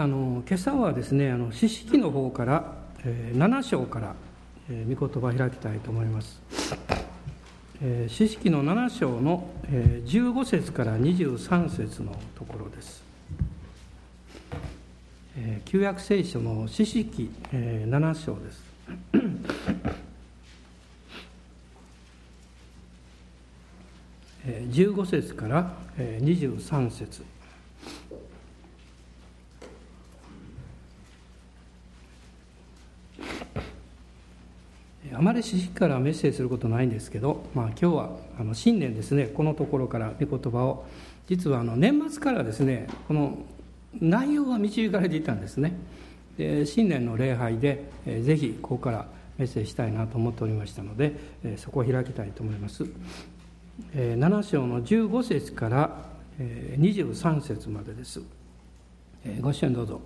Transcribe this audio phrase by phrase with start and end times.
[0.00, 2.72] あの今朝はですねあの四式の方から、
[3.04, 4.14] えー、7章から、
[4.70, 6.40] えー、御言葉を開きたいと思います、
[7.82, 13.04] えー、四式の7章の、えー、15節から23節のところです、
[15.36, 18.70] えー、旧約聖書の四式、えー、7章です。
[24.42, 27.22] 15節から23節。
[35.14, 40.86] あまり知識からメッセージすることないんですけど、まあ、今日はあの新年ですねこのところから御言葉を。
[41.26, 43.38] 実はあの年末からですねこの
[44.00, 45.76] 内容が導かれていたんですね。
[46.36, 49.06] で新年の礼拝で、えー、ぜひここから
[49.38, 51.12] メッセージしたいなと思っておりましたので、
[51.44, 52.84] えー、そこを開きたいと思います、
[53.94, 56.04] えー、7章の15節から、
[56.38, 58.20] えー、23節までです、
[59.24, 60.00] えー、ご支援どうぞ。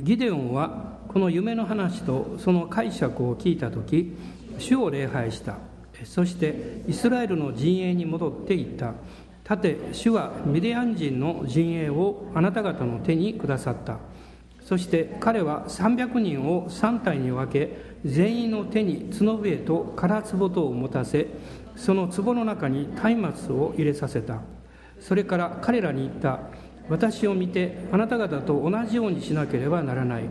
[0.00, 4.16] ギデオンはこの夢の話とその解釈を聞いた時
[4.58, 5.58] 主を礼拝した。
[6.04, 8.94] そしてイスラエルの陣営に戻っていった。
[9.46, 13.98] さて主はミディアン人の陣営をあなた方の手にくださった。
[14.60, 21.28] そして彼は300人を3体に分け全員の手に角笛と空壺とを持たせ
[21.76, 24.40] その壺の中に松明を入れさせた。
[24.98, 26.40] それから彼らに言った。
[26.88, 30.24] 私を見てあなた方と同じようにしなければならない。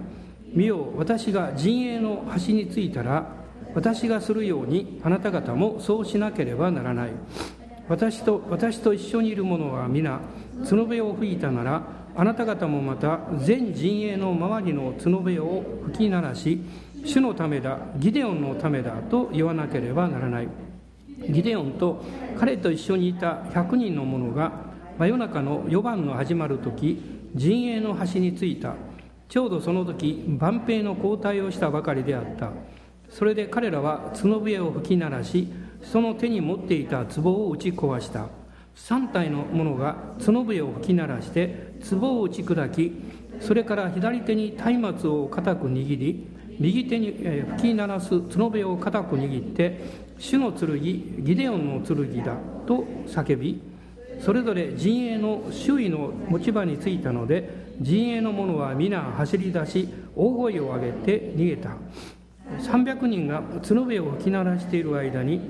[0.54, 3.28] 見よ私が陣営の端についたら
[3.74, 7.10] 私がするようにあなた方もそうしなければならない。
[7.88, 10.22] 私と私と一緒にいる者は皆
[10.64, 11.84] 角笛を吹いたなら
[12.16, 16.62] あなた方もまた全陣営の周りの角笛を吹き鳴らし
[17.04, 20.48] 主のためだギデオンのためだと言わなければならない。
[21.30, 22.04] ギデオンと
[22.38, 24.65] 彼と一緒にいた100人の者が
[24.98, 27.02] 真夜中の夜番の始まる時
[27.36, 28.76] 陣営の端に着いた。
[29.28, 32.52] ちょうどその時万兵の交代をしたばかりであった。
[33.10, 35.50] それで彼らは角笛を吹き鳴らし
[35.82, 38.28] その手に持っていた壺を打ち壊した。
[38.76, 42.94] 3体の者が角笛を吹き鳴らして壺を打ち砕き
[43.42, 46.28] それから左手に松明を固く握り
[46.60, 47.12] 右手に
[47.58, 49.82] 吹き鳴らす角笛を固く握って
[50.18, 53.75] 主の剣ギデオンの剣だと叫び
[54.26, 61.78] それぞれ陣営の周囲の持ち場に着いたので陣営の者は皆走り出し大声を上げて逃げた。
[62.60, 65.42] 300人が角笛を吹き鳴らしている間に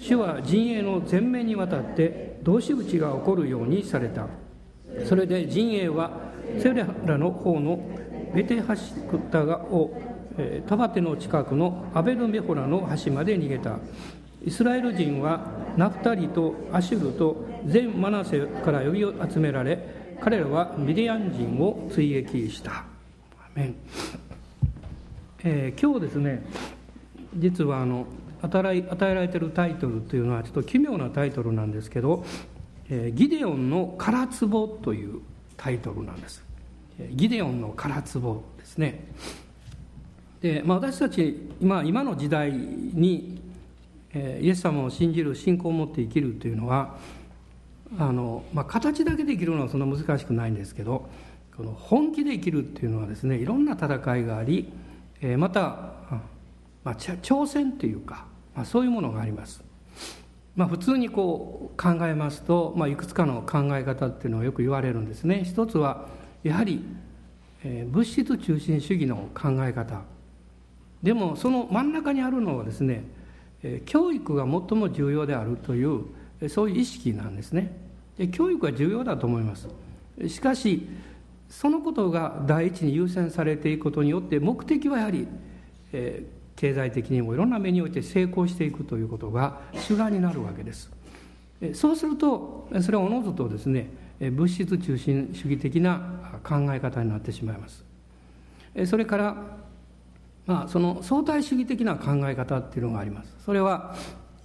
[0.00, 4.26] 主は陣営の前面にわたって同士討ちが起こるようにされた。
[5.04, 6.10] それで陣営は
[6.58, 7.88] セレラの方の
[8.34, 9.96] ベテハシクタガを
[10.66, 13.78] タバテの近くのアベルメホラの端まで逃げた。
[14.44, 19.78] イスラエル人はナフタリとアシュルと全マナセから呼び集められ
[20.20, 22.84] 彼らはミディアン人を追撃した。
[25.46, 26.44] えー、今日ですね
[27.36, 28.06] 実はあの
[28.42, 32.24] 与え与えられてるタイトルというのはちょっと奇妙なタイトルなんですけど
[32.90, 35.20] 「えー、ギデオンの唐壺」という
[35.56, 36.42] タイトルなんです。
[37.10, 37.88] ギデオンの唐
[38.20, 39.06] 壺ですね。
[40.40, 43.40] で、まあ、私たち今今の時代に
[44.14, 46.96] えイエス様を信じる信仰を持って生きるというのは
[47.98, 51.08] あの、まあ、形だけで生きるのはそんな難しくないんですけど
[51.56, 54.72] この本気で生きるっていうのはですねいろんな戦いがあり
[55.38, 55.92] また、
[56.82, 59.62] まあ、挑戦というか、まあ、そういうものがあります。
[60.56, 65.42] まあ、普通にこう考えますと、まあ、いくつかの考え方っていうのはよく言われるんですね。
[65.44, 66.06] 一つは
[66.44, 66.84] やはり、
[67.64, 70.02] えー、物質中心主義の考え方。
[71.02, 73.04] でもその真ん中にあるのはですね
[73.86, 76.04] 教育が最も重要であるという
[76.48, 77.83] そういう意識なんですね。
[78.32, 79.68] 教育は重要だと思います。
[80.28, 80.88] しかし
[81.48, 85.26] そのことが第一に優先されていくことによって目的はやはり、
[85.92, 90.90] えー、経済的にもいろんな目において成功していくということが主眼になるわけです。
[91.72, 97.84] そうするとそれはおのずとですね物質中心主義的な考え方になってしまいます。
[98.86, 99.64] それから
[100.46, 103.34] まあ、その相対主義的な考え方っていうのがあります。
[103.44, 103.96] それは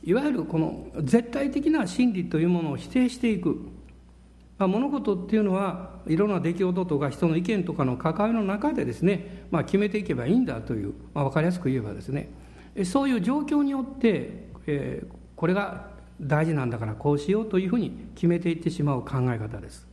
[0.03, 3.57] いわゆるこの絶対的な真理というものを否定していく、
[4.57, 12.29] まあ、物事っていうのはいろんな出来事とか人の意見とかの関わりの中でですね、まあ、決めていけばいいんだという、まあ、分かりやすく言えばですね。
[12.85, 15.89] そういう状況によって、えー、これが
[16.21, 19.87] 大事なんだからこうしようというふうに決めていってしまう考え方です。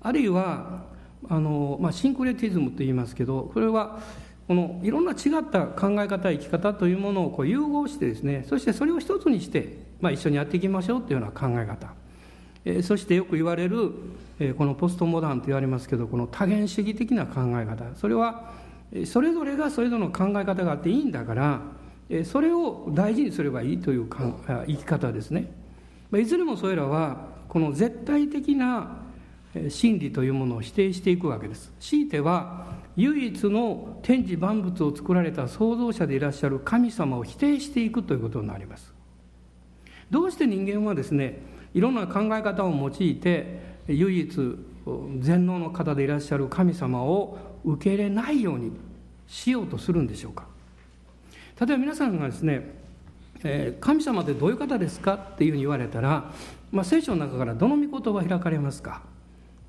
[0.00, 0.84] あるいは
[1.28, 4.00] あの、まあ、シンクレティズムと言いますけどこれは
[4.46, 11.94] このいろんな違った考え方生き方というものをこう融合してですねそしてそれを一つにして、まあ、一緒にやっていきましょうというような考え方。
[12.82, 13.92] そしてよく言われる
[14.58, 17.84] このポストモダンと言われますけどこの多元主義的な考え方。
[17.94, 18.50] それは
[19.04, 21.60] それぞれがそれぞれの考え方があっていいんだから
[22.24, 25.52] それを大事にすればいいという生き方ですね。
[26.14, 29.05] いずれもそれらはこの絶対的な
[29.68, 31.72] 真理というものを否定していくわけです。
[31.80, 32.66] 強いては
[32.96, 38.92] 唯一の天地万物を作られた創造者でいらっしゃる神様を否定していくということになります。
[40.10, 41.40] どうして人間はですね
[41.74, 44.56] いろんな考え方を用いて唯一
[45.18, 48.72] 全能の方でいらっしゃる神様を受け入れないように
[49.26, 50.46] しようとするんでしょうか。
[51.60, 52.74] 例えば皆さんがですね、
[53.42, 56.32] え、神様ってどういう方ですかっていうふうに言われたら、
[56.70, 59.02] まあ、聖書の中からどの御言葉開かれますか？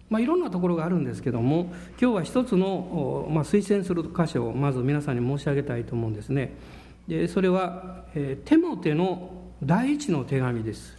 [0.09, 6.53] まあ、いろんなところがあるんですけども今日は一つの、まあ、推薦する箇所をまず皆さんに申し上げたいと思うんですね。
[7.07, 9.31] でそれは、えー、テモテの
[9.63, 10.97] 第一の手紙です。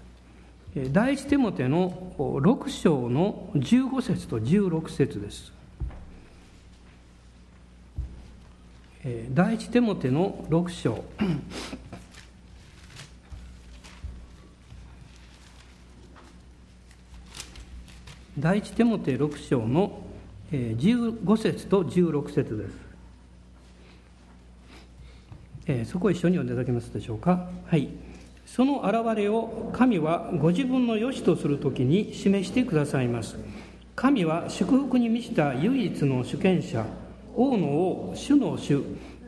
[0.93, 5.53] 第一テモテの6章の15節と16節です。
[9.33, 11.05] 第一テモテの6章。
[18.41, 20.01] 第一テモテ6章の
[20.53, 22.73] 15節と16節です、
[25.67, 27.49] えー、そこを一緒に読んでいただけますでしょうか？
[27.67, 27.89] はい。
[28.47, 33.37] その現れを神はご自分の良しとするときに示してくださいます。
[33.97, 36.87] 神は祝福に満ちた唯一の主権者
[37.35, 38.85] 王の王主の主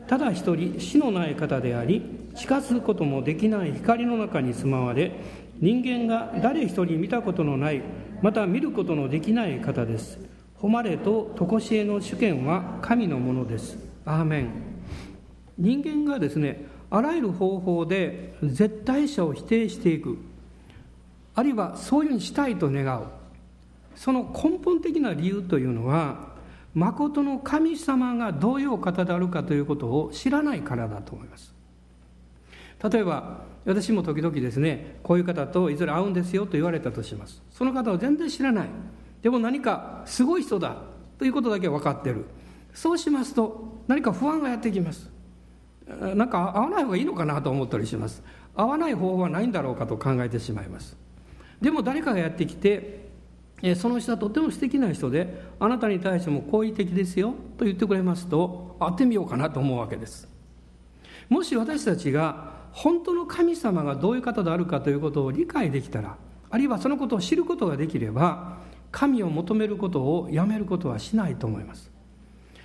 [0.07, 5.11] ただ一人死のない方であり近づくこともできない光の中に住まわれ
[5.59, 7.83] 人間が誰一人見たことのない
[8.23, 10.19] また見ることのできない方です。
[10.61, 13.79] 誉れと常しえの主権は神のものです。
[14.05, 14.51] アーメン。
[15.59, 20.19] 人間がですねあらゆる方法で絶対者を否定していく。
[21.35, 23.05] あるいはそういうふうにしたいと願う。
[23.95, 26.31] その根本的な理由というのは
[26.75, 31.55] 誠の神様がどういうお方であるかということを知らないからだと思います。
[32.83, 37.43] 例えば私も時々ですねこういう方といずれ会うんですよと言われたとします。
[37.51, 38.69] その方を全然知らない。
[39.23, 40.77] でも何かすごい人だ
[41.19, 42.25] ということだけ分かってる。
[42.73, 45.11] そうしますと何か不安がやってきます。
[46.15, 48.23] なんか会わない方がいいのかなと思ったりします。
[48.57, 50.97] 会わない方法はないんだろうかと考えてしまいます。
[51.61, 53.11] でも誰かがやってきて
[53.77, 60.27] その人はとても素敵な人であなたに対しても好意的ですよと言ってくれますと会ってみようかなと思うわけです。
[61.29, 66.17] もし私たちが本当の神様がどういう方であるかということを理解できたら
[66.51, 68.59] あるいはそのことを知ることができれば
[68.91, 71.91] 神を求めることをやめることはしないと思います。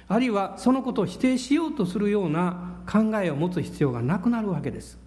[0.07, 4.99] あるいはそのことを否定しようとするような考えを持つ必要がなくなるわけです。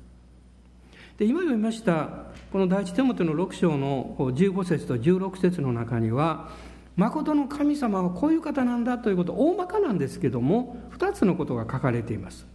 [1.19, 6.51] で今読みましたこの第一手元の6章の15節と16節の中には
[6.97, 12.47] 誠の神様はこういう方なんだということ大まかなんですけども2つのことが書かれています。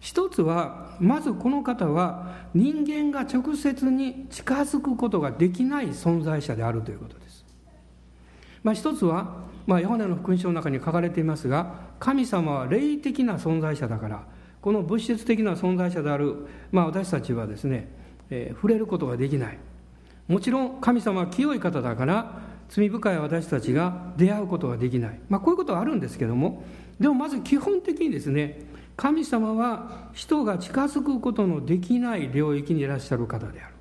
[0.00, 7.44] 一つはまずこの方は人間が直接に近づくことができない存在者であるということです、
[8.62, 14.24] まあ、一つは、まあ、ヨハネの福音書の中に書かれていますが神様は霊的な存在者だから
[14.60, 17.88] この物質的な存在者である、まあ、私たちはですね、
[18.30, 19.58] えー、触れることができない。
[20.26, 26.64] もちろん神様は清い方だから罪深い私たちが出会うことができない、まあ、こういうことはあるんですけども。
[26.98, 28.64] でもまず基本的にですね
[28.96, 33.74] 神様は人が近づくことのできない領域にいらっしゃる方である。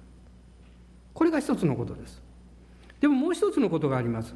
[1.14, 2.22] これが一つのことです。
[3.00, 4.36] でももう一つのことがあります。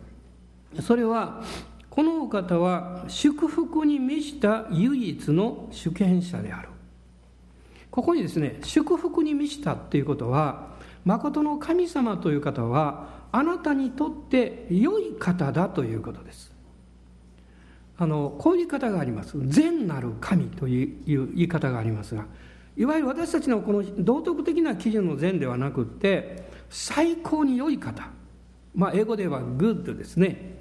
[0.81, 1.43] それは
[1.89, 6.69] このお方は祝福に満ちた唯一の主権者である。
[7.91, 10.69] ここにですね祝福に満ちたということは
[11.03, 16.51] 誠の神様という方はあなたにとって良い方だということです。
[17.97, 19.37] あのこういう言い方があります。
[19.45, 22.25] 善なる神という言い方がありますが
[22.77, 28.09] いわゆる私たちのこの道徳的な基準の善ではなくって最高に良い方。
[28.73, 30.58] まあ英語では good ですね。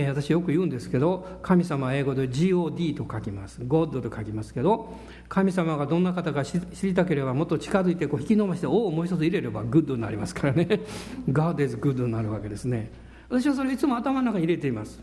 [0.00, 3.60] えー、私よく言うんですけど神様は英語で God と書きます。
[3.60, 4.94] God と書きますけど
[5.28, 10.66] 神様がどんな方か知りたければもっと近づいてこう引き伸ばして「おおもう一つ入れれば Good になりますからね。
[11.28, 12.90] God is good になるわけですね。
[13.28, 15.00] 私はそれいつも頭の中に入れています。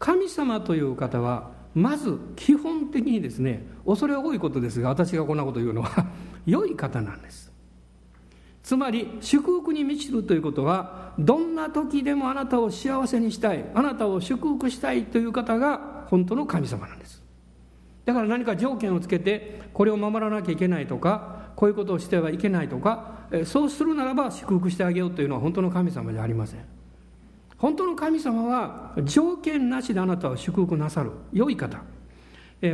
[0.00, 6.08] 神様という方はまず基本的にですね恐れ多いことですが私がこんなこと言うのは
[6.44, 7.53] 良い方なんです。
[8.64, 17.22] つまり祝福に満ちるということはどんな時でもあなたを幸せにしたいあなたを祝福したいという方が本当の神様なんです。
[18.06, 26.64] だから何か条件をつけてこれを守らなきゃいけないとかこういうことをしてはいけないとかそうするならば祝福してあげようというのは本当の神様じゃありません。
[27.58, 31.82] 本当の神様は条件なしであなたを祝福なさる良い方。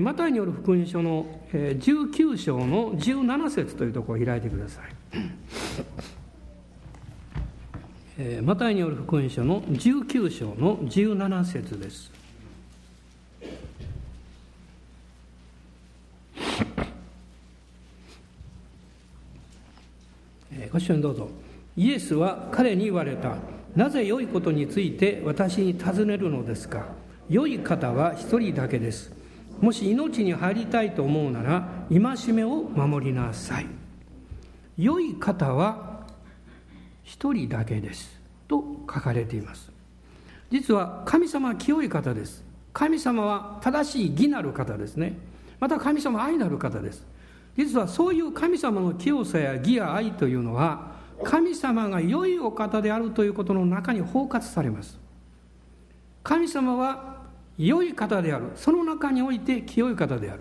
[0.00, 4.99] マタイによる福音書の19章の17節というところを開いてください。
[8.42, 12.12] マタイによる福音書の19章の17節です。
[20.70, 21.28] ご一緒にどうぞ。
[21.76, 23.36] イエスは彼に言われた。
[23.74, 26.86] なぜ良いことについて私に尋ねるのですか。
[27.28, 29.12] 良い方は一人だけです。
[29.60, 33.79] もし命に入りたいと思うなら戒めを守りなさい。
[34.80, 36.06] 良い方は
[37.02, 38.18] 一人だけです。
[38.48, 39.70] と書かれています。
[40.50, 42.42] 実は神様は清い方です。
[42.72, 45.18] 神様は正しい義なる方ですね。
[45.58, 47.04] また神様は愛なる方です。
[47.56, 50.92] 実はそういう神様の清さや義や愛というのは
[51.24, 54.98] 神様が良いお方であるということの中に包括されます。
[56.22, 57.18] 神様は
[57.58, 58.52] 良い方である。
[58.56, 60.40] その中において清い方である。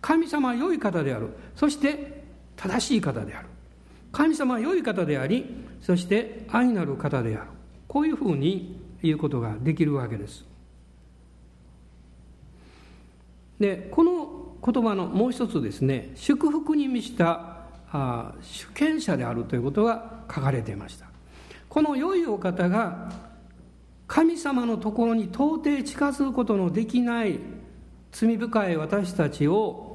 [0.00, 1.28] 神様は良い方である。
[1.54, 2.24] そして
[2.56, 3.48] 正しい方である。
[4.18, 5.46] 神様は良い方であり
[5.80, 7.50] そして愛なる方である。
[7.86, 10.44] こういうふうに言うことができるわけです。
[13.60, 17.58] でこの言葉のもう一つですね祝福に満ちた
[17.92, 21.06] あ主権者であるということが書かれていました。
[21.68, 23.12] この良いお方が
[24.08, 27.38] 神様のところに到底近づくことのできない
[28.10, 29.87] 罪深い私たちを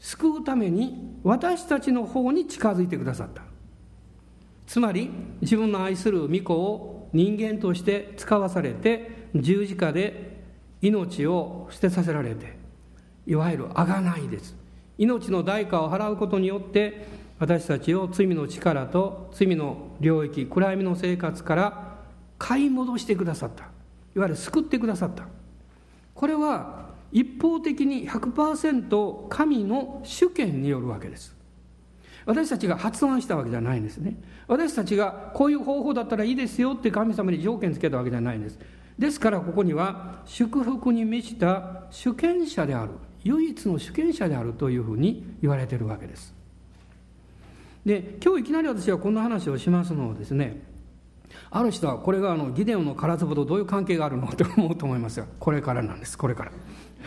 [0.00, 3.42] 救うために私たちの方に近づいてくださった。
[4.66, 10.40] つまり自分の愛する御子を人間として使わされて十字架で
[10.80, 12.56] 命を捨てさせられて
[13.26, 14.56] いわゆるあがないです。
[14.96, 17.06] 命の代価を払うことによって
[17.38, 21.96] 私たちを罪の力と罪の領域暗闇の生活から
[22.38, 23.64] 買い戻してくださった。
[24.14, 25.26] いわゆる救ってくださった。
[26.14, 31.36] これは一方的に100%神の主権によるわけです。
[32.26, 34.16] 私たちが発案したわけじゃないんですね。
[34.46, 38.58] 私たちがこういう方法だったらいいですよって神様に条件つけたわけじゃないんです。
[38.98, 42.92] ですからここには祝福に満ちた主権者である
[43.24, 46.34] 唯一の主権者であるというふうに言われているわけです。
[47.84, 50.62] で今日いきなり私はこんな話をしますのをですね
[51.50, 56.18] ある人はこれがあのギデオンの唐壺とどういう関係があるのって思うと思いますがこれからなんです。
[56.18, 56.52] これから。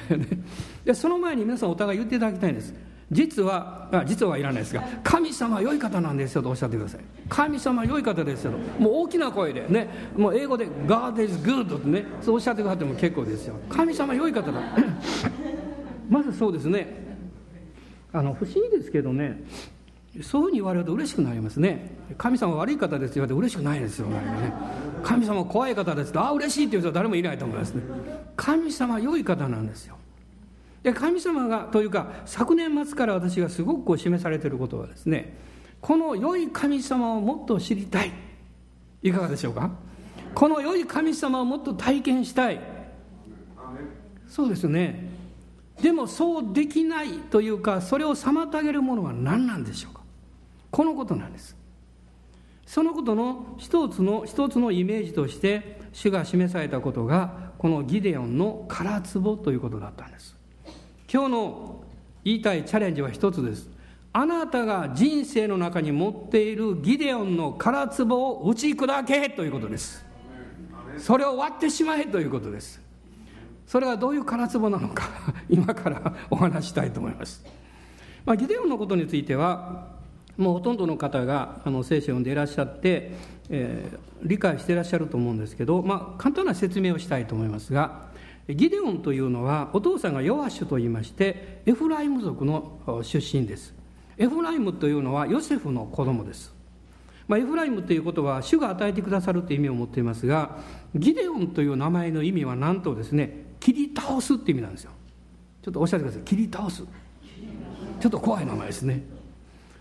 [0.86, 2.74] でその前に皆さんお互い言っていただきたいんです。
[3.12, 7.02] 実はあ実はいらないですが神様は良い方なんですよとおっしゃってください。
[7.30, 8.82] 神様は良い方ですよと。
[8.82, 13.56] もう大きな声でねもう英語で「God is good」ってねそうおっしゃってくださっても結構ですよ。
[13.70, 14.60] 神様は良い方だ。
[16.10, 17.04] まずそうですね。
[18.12, 19.44] あの不思議ですけどね
[20.22, 21.90] そういうふうに言われると嬉しくなりますね。
[22.18, 24.08] 神様悪い方ですよって嬉しくないですよ。
[24.08, 24.22] ね
[25.02, 27.82] 神様怖い方ですとああ嬉しいっていう人は誰もいないと思いますね。
[28.36, 29.98] 神様良い方なんですよ。
[30.84, 35.36] で神様がというか昨年末から私がすごくこう示されていることはですね
[35.82, 38.12] この良い神様をもっと知りたい。
[39.02, 39.72] いかがでしょうか？
[40.36, 42.62] この良い神様をもっと体験したい。
[44.28, 45.10] そうですね。
[45.82, 50.03] でもそうできないというかそれを妨げるものは何なんでしょうか？
[50.74, 51.56] このことなんです。
[52.66, 60.36] そのことの一つの一つのイメージとして主が示されたことがこのギデオンの唐壺ということだったんです。
[61.08, 61.84] 今日の
[62.24, 63.70] 言いたいチャレンジは一つです。
[64.14, 70.04] あなたが人生の中に持っているギデオンの唐壺を打ち砕けということです。
[70.98, 72.82] それを割ってしまえということです。
[73.68, 75.04] それはどういう唐壺なのか
[75.48, 77.46] 今からお話したいと思います、
[78.26, 80.03] まあ、ギデオンのことについては
[80.38, 83.12] もうほとんどの方があの聖書を読んでいらっしゃって、
[83.50, 88.08] えー、理解していらっしゃると思うんですけど、まあ、簡単な説明をしたいと思いますが
[88.50, 93.74] ギデオンというのはお父さんがヨアシュといいましてエフライム族の出身です。
[94.18, 96.54] エフライムというのはヨセフの子供です、
[97.28, 100.60] まあ、エフライムということは主が与えてくださるという意味を持っていますが
[100.94, 104.92] ギデオンという名前の意味はなんとですね切り倒すって意味なんですよ。
[105.64, 106.24] ちょっとおっしゃってください。
[106.24, 106.84] 切り倒す。
[106.84, 109.02] ちょっと怖い名前ですね。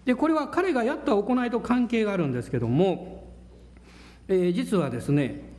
[0.05, 3.33] でこれは彼がやった行いと関係があるんですけども、
[4.29, 5.53] えー、実はですね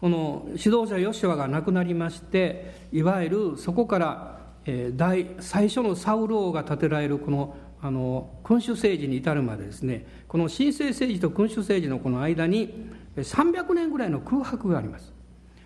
[0.00, 15.12] この指導者ヨシュアが亡くなりましていわゆるそこから、えー、大最初のサウル王が建てられるこのあの君主政治に至るまでですねこの神聖政治と君主政治のこの間に300年ぐらいの空白があります。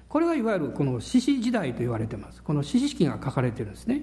[0.08, 2.40] これがいわゆるこの獅子時代と言われてます。
[2.42, 4.02] この獅子式が書かれてるんですね。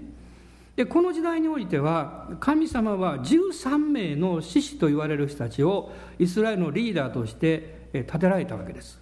[0.81, 8.99] でこの時代においては神様は13名の獅子と言われる人たちをイスラエルのリーダーとして立てられたわけです。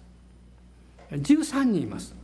[1.10, 2.14] 13人います。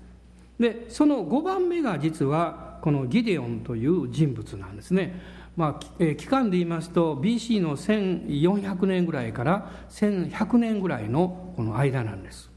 [0.61, 5.23] でその5番目が実はこのギデオンという人物なんですね。
[5.57, 12.51] まあ、え、期間で言いますと BC の1400年ぐらいから1100年ぐらいのこの間なんです、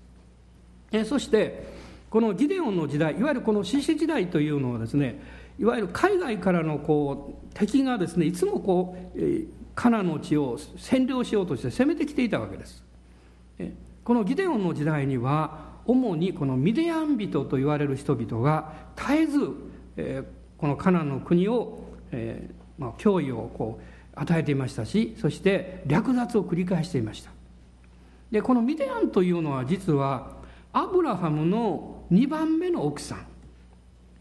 [0.91, 1.63] え、そして
[2.09, 9.19] このギデオンの時代いわゆるこの獅子時代というのはですねいわゆる海外からのこう敵がですねいつもこう、
[9.75, 12.83] カナの地を占領しようとして攻めてきていたわけです、
[14.03, 19.39] このギデオンの時代には主にこのミディアン人と言われる人々が絶えず、
[20.57, 27.31] このカナの国を、えーまあ、脅威をこう与えていましたしそして略奪を繰り返していました。
[28.31, 30.37] でこのミディアンというのは実は
[30.71, 33.28] アブラハムの2番目の奥さん。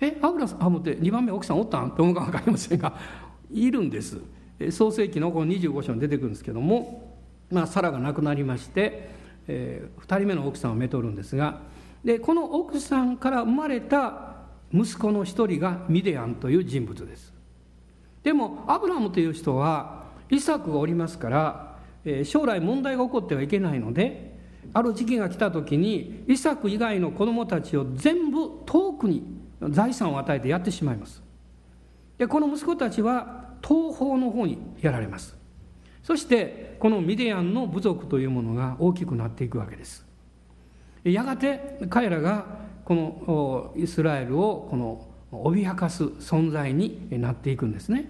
[0.00, 1.90] えアブラハムって2番目奥さんおったん？
[1.92, 2.94] と思うか分かりませんが
[3.50, 4.20] いるんです。
[4.70, 7.16] 創世紀のこの25章に出てくるんですけども、
[7.50, 9.08] まあ、サラが亡くなりまして、
[9.46, 11.60] えー、2人目の奥さんをめとるんですが
[12.04, 14.34] でこの奥さんから生まれた
[14.72, 17.32] 息子の一人がミディアンという人物です。
[18.24, 24.36] でもアブラムという人はイサクがおりますから、えー、将来問題が起こってはいけないので
[24.74, 31.22] ある時期が来た時にイサク以外の子供たちを全部遠くに財産を与えてやってしまいます。
[32.16, 35.36] でこの息子たちは東方の方にやられます。
[36.02, 40.06] そしてこのミディアンの部族というものが大きくなっていくわけです。
[41.04, 42.46] やがて彼らが
[42.84, 48.08] このイスラエルをこの脅かす存在になっていくんですね、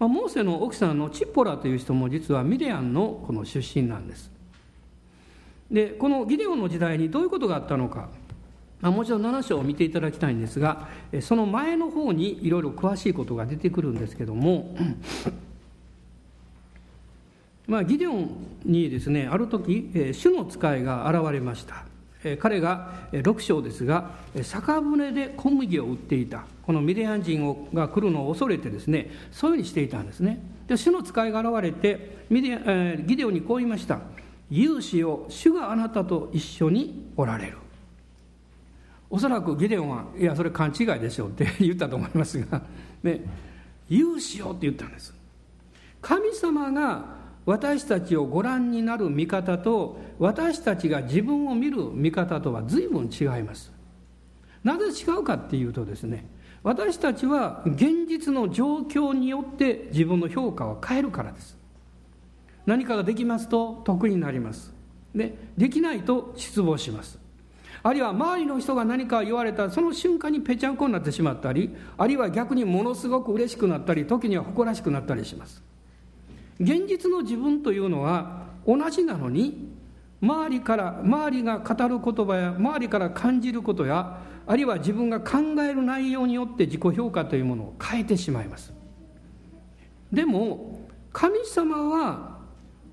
[0.00, 4.30] まあ、モーセの奥さんのチッポラという人も実はミディアンのこの出身なんです。
[5.70, 8.08] でこのギデオンの時代にどういうことがあったのか。
[8.82, 10.88] あもちろん7章を見ていただきたいんですが
[11.20, 14.76] その前の方にいろいろ詳しいことが出てくるんですけども
[17.66, 18.30] まあ、ギデオン
[18.64, 21.84] にですねある時主の使いが現れました。
[22.40, 24.10] 彼が6章ですが
[24.42, 26.44] 酒舟で小麦を売っていた。
[26.62, 30.40] このミディアン人が来るのを恐れてですねそういうふうにしていたんですね。
[30.66, 34.00] で主の使いが現れてミディギデオンにこう言いました
[34.50, 37.58] 「勇士を主があなたと一緒におられる」
[39.08, 42.62] おそらくギデオンはいやそれ勘違いでしょうって 言ったと思いますが、
[43.02, 43.22] ね、
[43.88, 45.14] 勇士ようって言ったんです。
[46.00, 47.16] 神様が
[47.46, 53.72] 私たちをご覧になる見方と私たちが自分を見る見方とは随分違います。
[54.64, 56.28] なぜ違うかっていうとですね
[56.64, 61.56] 私たちは現実の状況によって自分の評価を変えるからです。
[62.66, 64.74] 何かができますと得になります。
[65.14, 67.25] でできないと失望します。
[67.86, 75.62] あるいは周りの人が何か言われたその瞬間にぺちゃんこになってしまったりあるいは逆にものすごく嬉しくなったり時には誇らしくなったりします。
[76.58, 79.68] 現実の自分というのは同じなのに
[80.20, 84.18] 周りから周りが語る言葉や周りから感じることや
[84.48, 88.72] あるいは自分が考える内容によって自己評価というものを変えてしまいます。
[90.12, 90.80] でも
[91.12, 92.38] 神様は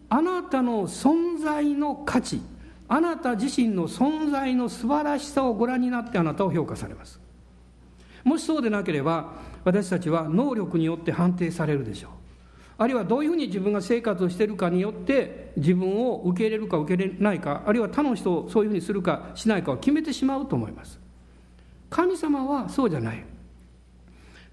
[0.10, 2.42] あなたの存在の価値
[2.94, 7.20] あなた自身の存在の素晴らしさをご覧になってあなたを評価されます。
[8.24, 12.12] もしそうでなければ私たちは能力によって判定されるでしょう。
[12.78, 21.00] あるいはどういうふうに自分が生活をしているかによって自分を受け入れるか受け入れないかあるいは他の人をそういうふうにするかしないかを決めてしまうと思います。
[21.90, 23.26] 神様はそうじゃない。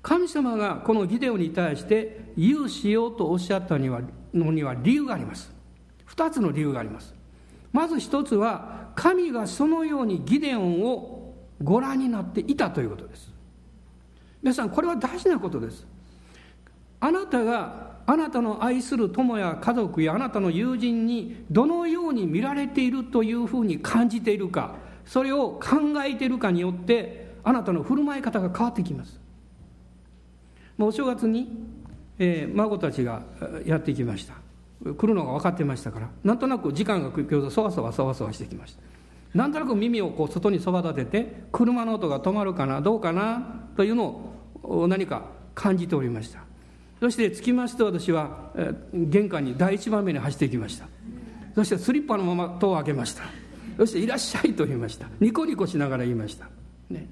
[0.01, 5.55] 神様がこのギデオに対して「有しよう」とおっしゃったのには理由があります。
[6.09, 7.20] 2つの理由があります。
[7.73, 13.31] まず一つは神がそのようにギデオンをご覧になっていたということです。
[14.43, 15.87] 皆さんこれは大事なことです。
[17.01, 29.21] あなたがあなたの愛する友や家族やあなたの友人にどのように見られているというふうに感じているかそれを考えているかによってあなたの振る舞い方が変わってきます。
[30.77, 31.49] もうお正月に、
[32.19, 33.23] えー、孫たちが
[33.67, 34.40] やってきました。
[34.85, 38.83] 来るのが分かってましたからなんとなく時間が来るとそわそわそわそわしてきました。
[39.35, 46.41] なんとなく耳をこう外にそば立てて車の音が止まるかなどうかなというのを何か感じておりました。
[46.99, 48.51] そして着きまして私は
[48.93, 50.87] 玄関に第一番目に走っていきました。
[51.55, 53.23] そしてスリッパのまま戸を開けました。
[53.77, 55.07] そして「いらっしゃい」と言いました。
[55.21, 56.49] ニコニコしながら言いました、
[56.91, 57.09] ね、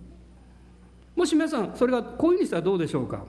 [1.17, 3.25] もし皆さんそれがこういうふうにしたらどうでしょうか。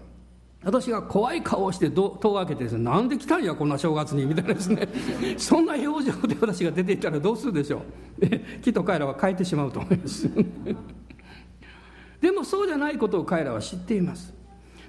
[0.63, 4.89] 私が怖い顔をして戸を開けてですねなんで来たんやこんな正月にみたいなですね。
[5.37, 7.81] そんな表情で私が出ていたらどうするでしょ
[8.19, 8.27] う、
[8.59, 10.29] きっと彼らは変えてしまうと思います。
[12.19, 14.33] でもそうじゃないことを彼らは知っています。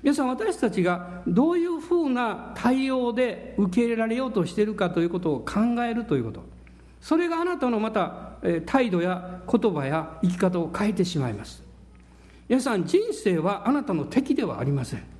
[0.03, 6.43] 皆さん私たちがどういうふうな対応で受け入れられようとしているかということを考えるということ。
[7.01, 8.33] それがあなたのまた
[8.67, 11.63] 態度や言葉や生き方を変えてしまいます。
[12.49, 15.20] 皆さん人生はあなたの敵ではありません。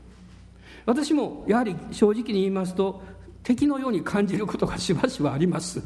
[0.87, 3.03] 私もやはり正直に言いますと
[3.43, 5.83] 敵のように感じることがしばしばあります。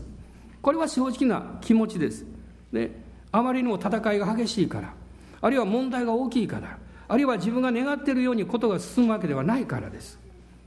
[0.61, 2.25] これは正直な気持ちです。
[2.73, 2.91] で
[3.31, 4.93] あまりにも戦いが激しいから
[5.41, 6.79] あるいは問題が大きいから
[7.09, 10.19] あるいは自分が願っているようにことが進むわけではないからです。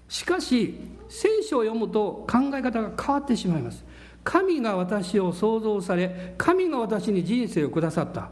[0.08, 0.76] しかし
[1.10, 3.84] 聖書を読むと考え方が変わってしまいます。
[4.24, 8.30] 神が私を創造され神が私に人生をくださった。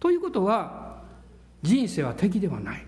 [0.00, 1.02] ということは
[1.62, 2.86] 人生は敵ではない。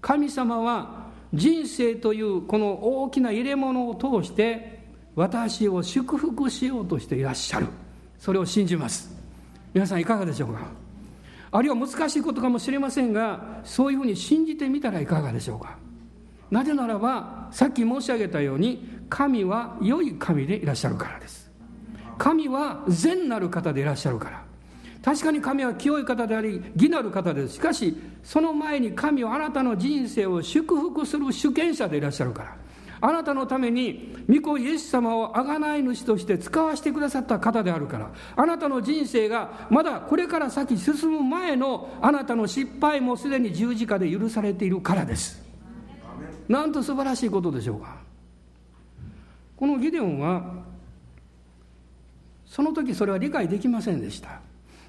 [0.00, 1.01] 神様は
[1.34, 4.80] 人生というこの大きな入れ物を通して
[5.14, 7.66] 私を祝福しようとしていらっしゃる。
[8.18, 9.10] それを信じます。
[9.74, 10.66] 皆さんいかがでしょうか？
[11.50, 15.76] あるいは難しいことかもしれませんがそういうふうに信じてみたらいかがでしょうか？
[16.50, 21.50] なぜならばさっき申し上げたように神は良い神でいらっしゃるからです。
[22.18, 24.44] 神は善なる方でいらっしゃるから。
[25.02, 27.54] 確かに神は清い方であり義なる方です。
[27.54, 32.56] しかしその前に神はあなたの人生を祝福する主権者でいらっしゃるから。
[33.04, 38.12] あなたのために御子イエス様を贖い主として使わせてくださった方であるから。
[38.36, 45.42] あなたの人生がまだこれから先進む前のあなたの失敗もすでに十字架で許されているからです。
[46.48, 47.96] なんと素晴らしいことでしょうか。
[49.56, 50.62] このギデオンは
[52.46, 54.40] その時それは理解できませんでした。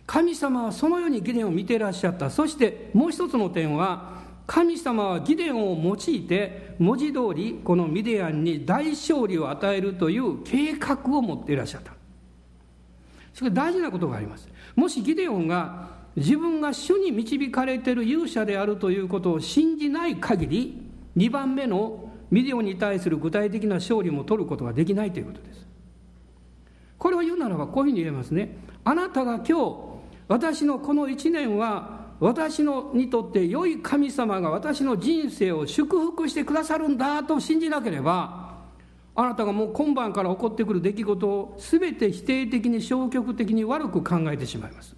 [0.06, 2.30] 神様はそのようにギデオンを見ていらっしゃった。
[2.30, 11.94] そしてもう一つの点は神様はギデオンを用いて文字通りこのミディアンに大勝利を与えるという計画を持っていらっしゃった。
[13.34, 14.48] それ大事なことがあります。
[14.76, 20.84] もしギデオンが自分が主に導かれている勇者であるということを信じない限り
[21.18, 25.66] 2番目のミディアンに対する具体的な勝利も取ることができないということです。
[26.98, 28.58] これを言うならばこういうふうに言えますね。
[28.84, 29.93] あなたが今日
[30.28, 38.54] 私のこの1年は私のにとって良い神様が私の人生を祝福してくださるんだと信じなければ
[39.16, 44.96] あなたがもう今晩から起こってくる出来事を全て否定的に消極的に悪く考えてしまいます。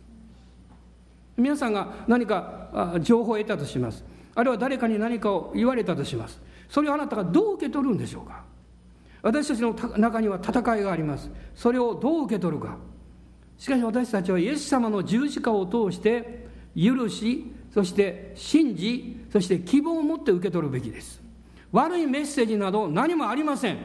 [1.35, 4.05] 皆さんが何か情報を得たとします。
[4.35, 6.39] あるいは誰かに何かを言われたとします。
[6.69, 8.43] それをあなたがどう受け取るんでしょうか。
[9.21, 11.29] 私たちの中には戦いがあります。
[11.53, 12.77] それをどう受け取るか。
[13.57, 21.21] しかし私たちはイエス様の十字架を通して許しそして信じそして希望を持って受け取るべきです。
[21.71, 23.77] 悪いメッセージなど何もありません。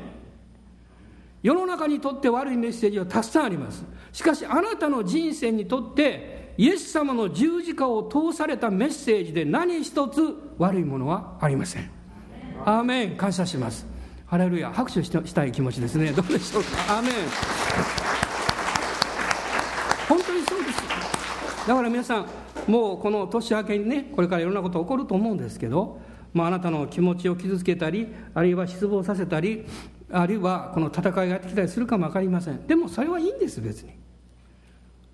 [1.43, 3.85] 世の中にとって悪いメッセージはたくさんあります。
[4.13, 10.21] しかしあなたの人生にとってイエス様の十字架を通されたメッセージで何一つ
[10.59, 11.91] 悪いものはありません。
[12.65, 13.17] アーメン。
[13.17, 13.87] 感謝します。
[14.27, 14.71] ハレルヤ。
[14.71, 16.13] 拍手したい気持ちですね。
[16.13, 16.99] どうでしょうか。
[16.99, 17.13] アーメン
[20.09, 20.83] 本当にそうです
[21.67, 22.27] だから皆さん
[22.67, 26.01] もうこの年明けにねこれからいろんなこと起こると思うんですけど、
[26.33, 29.67] まあ、あなたの気持ちを傷つけたりあるいは失望させたり
[30.13, 32.67] あるいはこの戦いがやってきたりするかも分かりません。
[32.67, 33.93] でもそれはいいんです別に。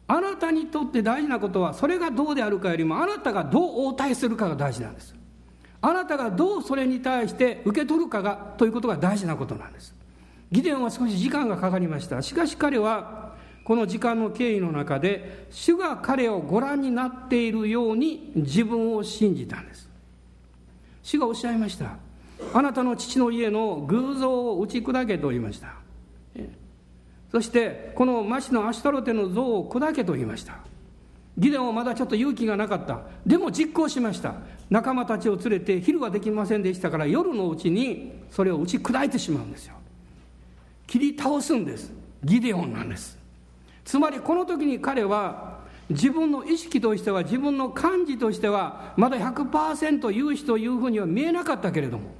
[0.09, 5.15] あなたにとって大事なことはそれがどうであるかよりもあなたがどう応対するかが大事なんです。
[5.83, 9.95] あなたがどうそれに対して受け取るかがということが大事なことなんです。
[10.51, 12.23] ギデオンは少し時間がかかりました。
[12.23, 13.26] しかし彼は
[13.67, 19.91] この時間の経緯の中で主が彼をご覧になっているように自分を信じたんです。
[21.03, 21.97] 主がおっしゃいました。
[22.55, 25.75] あなたの父の家の偶像を打ち砕けと言いました。
[27.33, 30.59] そしてこの町のアシュタロテの像を砕けと言いました。
[31.37, 33.01] ギデオンはまだちょっと勇気がなかった。
[33.27, 34.35] でも実行しました。
[34.71, 39.75] 仲間たちを連れて昼はできませんでしたから夜のうちにそれを打ち砕いてしまうんですよ。
[40.87, 41.93] 切り倒すんです。
[42.23, 43.16] ギデオンなんです。
[43.87, 52.11] つまりこの時に彼は自分の意識としては自分の感じとしてはまだ100%有志というふうには見えなかったけれども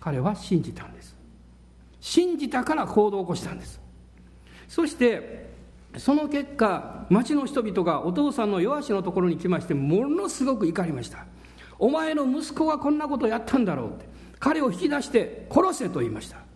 [0.00, 1.16] 彼は信じたんです。
[2.00, 3.80] 信じたから行動を起こしたんです。
[4.68, 5.48] そして
[5.96, 11.24] その結果町の人々がお父さんの弱しのところに来ましてものすごく怒りました。
[11.78, 14.06] お前の息子はこんなことをやったんだろうって
[14.38, 16.47] 彼を引き出して殺せと言いました。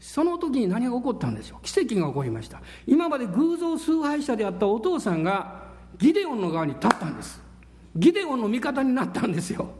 [0.00, 1.58] その時に何が起こったんでしょう？
[1.62, 2.62] 奇跡が起こりました。
[2.86, 5.62] 今まで偶像崇拝者であったお父さんが
[5.98, 7.42] ギデオンの側に立ったんです。
[7.94, 9.70] ギデオンの味方になったんですよ。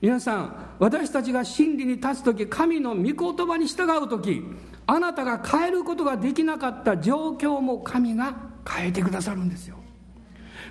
[0.00, 4.42] 皆さん私たちが真理に立つ時神の御言葉に従う時
[4.86, 8.34] あなたが変えることができなかった状況も神が
[8.68, 9.76] 変えてくださるんですよ。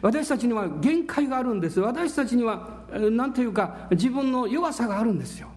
[0.02, 1.80] 私たちには限界があるんです。
[1.80, 5.48] 私たちには何というか自分の弱さがあるんですよ。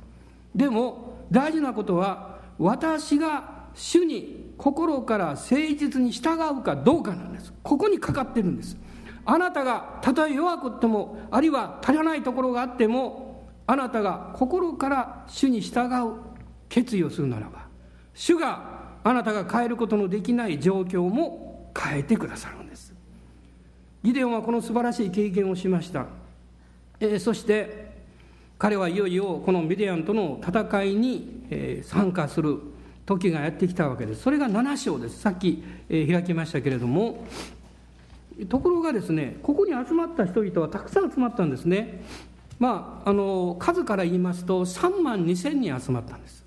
[0.54, 7.52] でも大事なことは私が主に心から誠実に従うかどうかなんです。
[7.62, 8.76] ここにかかってるんです。
[9.24, 16.16] あなたがたとえ弱くってもあるいは足らないところがあってもあなたが心から主に従う
[16.68, 17.66] 決意をするならば
[18.14, 22.92] 主があなたが変えることのできない状況も変えてくださるんです。
[24.02, 26.06] ギデオンはこの素晴らしい経験をしました、
[26.98, 27.92] えー、そして
[28.58, 32.58] 彼はいよいよこのミディアンとの戦いに、え、参加する
[33.04, 34.22] 時がやってきたわけです。
[34.22, 35.20] それが7章です。
[35.20, 37.26] さっき、え、開きましたけれども
[38.48, 42.02] ところがですねここに集まった人々はたくさん集まったんですね。
[42.58, 46.44] まああの数から言いますと3万2千人集まったんです。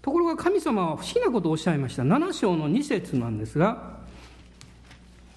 [0.00, 2.02] ところが神様は不思議なことをおっしゃいました。
[2.02, 3.94] 7章の2節なんですが、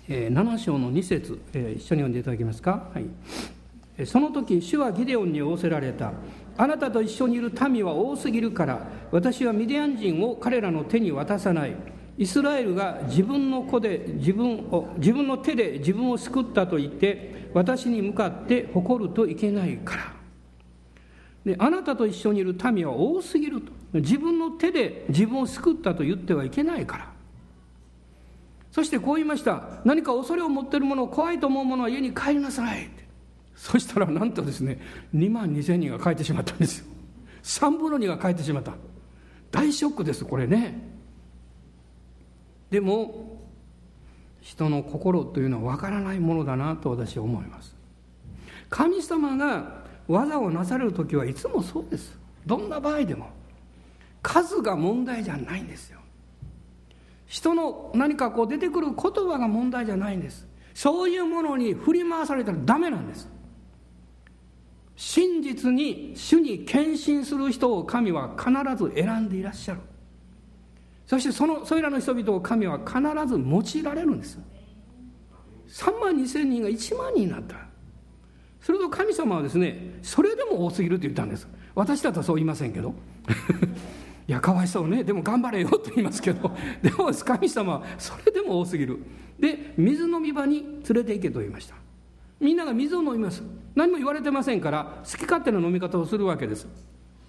[0.09, 6.13] え、7章の2節、え、一緒に読んでいただけますか、はい、その時主はギデオンに仰せられた。
[6.57, 11.75] あなたと一緒にいる民は多すぎるから私はミディアン人を彼らの手に渡さない。
[12.17, 20.13] イスラエルが自分の子で自分を自分の手で自分を救ったと言って私に向かって誇るといけないから。
[21.45, 23.71] であなたと一緒にいる民は多すぎると。
[23.93, 27.11] 自分の手で自分を救ったと言ってはいけないから。
[28.71, 29.79] そしてこう言いました。
[29.85, 32.89] 何か恐れを持っているもの怖いと思うものは家に帰りなさい
[33.57, 34.79] そしたらなんとですね
[35.13, 36.85] 2万2千人が帰ってしまったんですよ。
[37.43, 38.73] 3分の2が帰ってしまった。
[39.51, 40.79] 大ショックですこれね。
[42.69, 43.41] でも
[44.41, 47.75] 人の心というのは分からないものだなと私は思います。
[48.69, 52.17] 神様が技をなされる時はいつもそうです。
[52.45, 53.29] どんな場合でも。
[54.21, 55.99] 数が問題じゃないんですよ。
[57.25, 60.47] 人の何かこう出てくる言葉が問題じゃないんです。
[60.73, 63.27] そういうものに振り回されたらダメなんです。
[64.97, 69.79] 真実に主に献身する人を神は必ず選んでいらっしゃる。
[71.05, 74.39] そしてそのそれらの人々を神は必ず用いられるんです。
[75.69, 77.57] 3万2千人が1万人になった。
[78.59, 81.47] すると神様はですねそれでも多すぎると言ったんです。
[81.75, 82.95] 私だとそう言いませんけど。
[84.27, 85.03] いやかわいそうね。
[85.03, 86.51] でも頑張れよと言いますけど。
[86.81, 88.97] でも神様はそれでも多すぎる。
[89.39, 91.75] で水飲み場に連れて行けと言いました。
[92.39, 93.43] みんなが水を飲みます。
[93.75, 96.67] 何も言われてませんから好き勝手な飲み方をするわけです。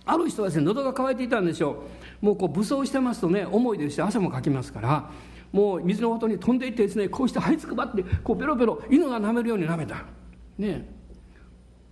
[0.05, 1.85] ある人はですね喉が渇いていたんでしょ
[2.23, 2.27] う。
[2.27, 5.11] もうこう武装してますとね重いですし汗もかきますから
[5.53, 10.05] もう水の音に飛んでいってですねこうして這いつくばってこうペロペロ犬が舐めるように舐めた。
[10.57, 10.89] ね。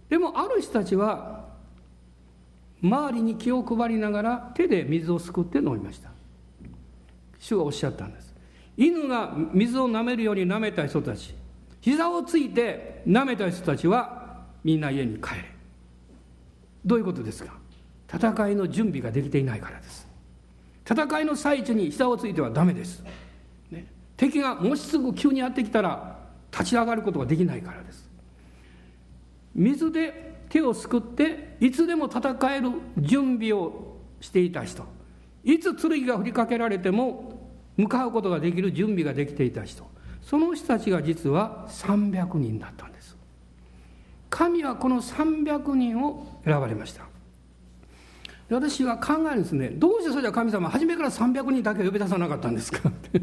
[0.09, 1.46] でもある人たちは
[2.83, 6.11] 周りに気を配りながら手で水をすくって飲みました。
[7.38, 8.35] 主がおっしゃったんです。
[8.76, 11.35] 犬が水を舐めるように舐めた人たち。
[11.87, 15.44] 膝をついて舐めた人たちはみんな家に帰れ。
[16.85, 17.53] どういうことですか？
[18.12, 20.09] 戦いの準備ができていないからです。
[20.85, 23.05] 戦いの最中に膝をついてはダメです、
[23.70, 26.18] ね、敵がもしすぐ急にやってきたら
[26.51, 28.11] 立ち上がることができないからです。
[29.55, 34.85] 水で手をすくっていつでも戦える準備をしていた人。
[35.44, 39.87] いつ剣が振りかけられても向かうことができる準備ができていた人。
[40.27, 43.17] その人たちが実は300人だったんです。
[44.29, 47.05] 神はこの300人を選ばれました。
[48.51, 49.69] 私は考えるんですね。
[49.71, 52.89] どうしてそれじゃ神様初めから300人だけ呼び出さなかったんですか？
[52.89, 53.23] っ て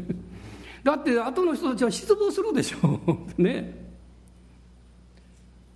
[0.82, 3.28] だって後の人たちは失望するでしょう。
[3.42, 3.84] ね。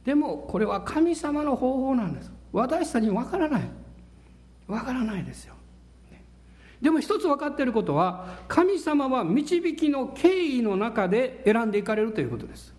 [0.06, 2.32] でもこれは神様の方法なんです。
[2.52, 3.62] 私たちにわからない。
[4.66, 5.54] わからないですよ。
[6.80, 12.74] でも一つ分かっていることは神様は導きの経緯の中で選んでいかれるということです。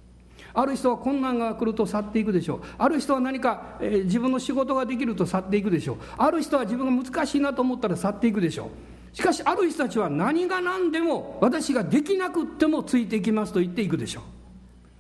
[0.54, 2.62] ある人は困難が来ると去っていくでしょう。
[2.78, 5.98] ある人は何か、えー、自分の仕事ができると去っていくでしょう。
[6.18, 8.66] ある人は自分が難しいなと思ったら去っていくでしょ
[9.14, 9.16] う。
[9.16, 14.24] しかしある人たちは何が何でも私ができなくってもついていきますと言っていくでしょう。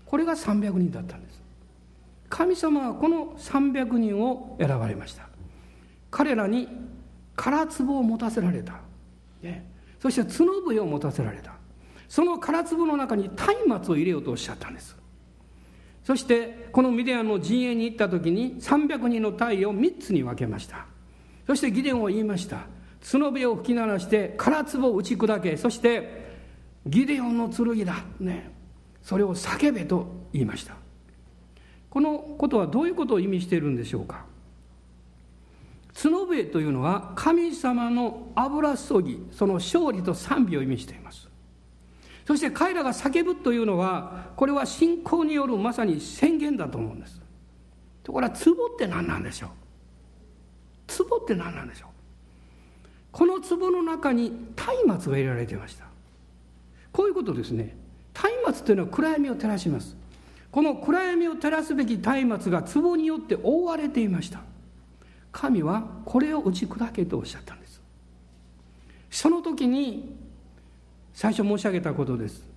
[0.05, 1.41] これが300人だったんです。
[2.29, 5.27] 神様はこの300人を選ばれました。
[6.11, 6.67] 彼らに
[7.35, 7.51] 空
[7.85, 8.81] 壺を持たせられた、
[9.41, 11.53] ね、そして角笛を持たせられた。
[12.07, 13.29] その空壺の中に
[13.67, 14.97] 松明を入れようとおっしゃったんです。
[16.03, 20.87] そしてこのミディアンの陣営に行った時に300人の隊を3つに分けました。
[21.45, 22.65] そしてギデオンは言いました。
[22.99, 26.27] 角笛を吹き鳴らして唐壺を打ち砕けそして
[26.85, 28.03] ギデオンの剣だ。
[28.19, 28.51] ね。
[29.03, 30.75] それを叫べと言いました。
[31.89, 34.25] このことはどういうことを意味しているんでしょうか。
[36.01, 41.27] 角笛というのは神様の油注ぎその勝利と賛美を意味しています。
[42.25, 47.19] そして彼らが叫ぶというのはこれは信仰によるまさに宣言だと思うんです。
[48.03, 51.05] ところが壺って何なんでしょう？
[51.09, 51.89] 壺って何なんでしょう？
[53.11, 54.31] この壺の中に
[54.85, 55.85] 松明が入れられていました。
[56.93, 57.75] こういうことですね。
[58.45, 59.97] 松明というのは暗闇を照らします。
[60.51, 64.41] この暗闇を照らすべき松明が壺によって覆われていました。
[65.31, 67.81] 神はこれを打ち砕けとおっしゃったんです。
[69.11, 70.15] その時に
[71.13, 72.47] 最初申し上げたことです。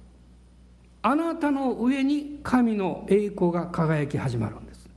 [1.02, 4.88] あなたの上に神の栄光が輝き始まるんです。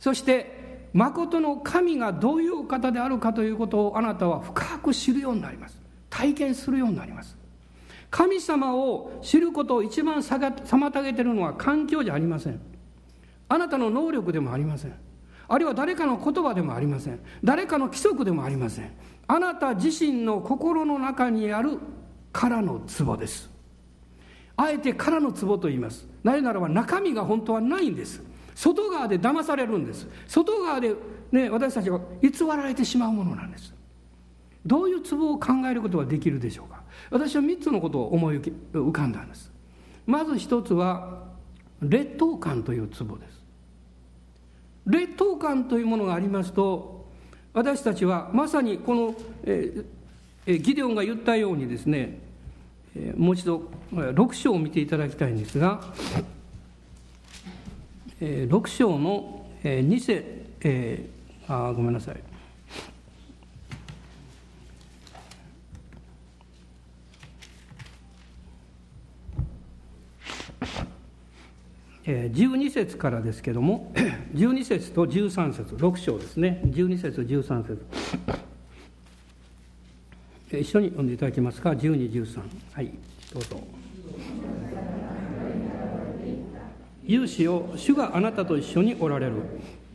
[0.00, 5.78] そして誠の神がどういう方であるかということをあなたは深く知るようになります。
[6.10, 7.36] 体験するようになります。
[8.10, 12.60] 神様を知ることを一番妨げてるのは環境じゃありません。
[13.48, 14.94] あなたの能力でもありません。
[15.48, 17.20] あるいは誰かの言葉でもありません。
[17.44, 18.90] 誰かの規則でもありません。
[19.28, 21.78] あなた自身の心の中にある
[22.32, 23.50] 殻の壺です。
[24.56, 26.06] あえて殻の壺と言います。
[26.24, 28.22] なぜならば中身が本当はないんです。
[28.54, 30.08] 外側で騙されるんです。
[30.26, 30.94] 外側で、
[31.30, 33.74] ね、私たちが偽られてしまうものなんです。
[34.64, 36.82] どういう壺を考えることができるでしょうか。
[37.10, 39.52] 私は3つのことを思い浮かんだんです。
[40.06, 41.24] まず一つは
[41.82, 43.35] 劣等感という壺です。
[44.86, 47.06] 劣等感というものがありますと
[47.52, 52.18] 私たちはまさにこの、えー、ギデオンが言ったようにですね、
[52.94, 55.80] えー、もう一度6章を見ていただきたいんですが、
[58.20, 62.16] えー、6章の、えー、2節、えー、あごめんなさい。
[72.06, 73.92] 12節からですけども
[74.34, 76.60] 12節と13節6章ですね。
[76.66, 77.78] 12節13節。
[80.60, 82.40] 一緒に読んでいただけますか？1213
[82.72, 82.92] はい
[83.34, 83.60] どうぞ。
[87.08, 89.32] 勇士を主があなたと一緒におられる。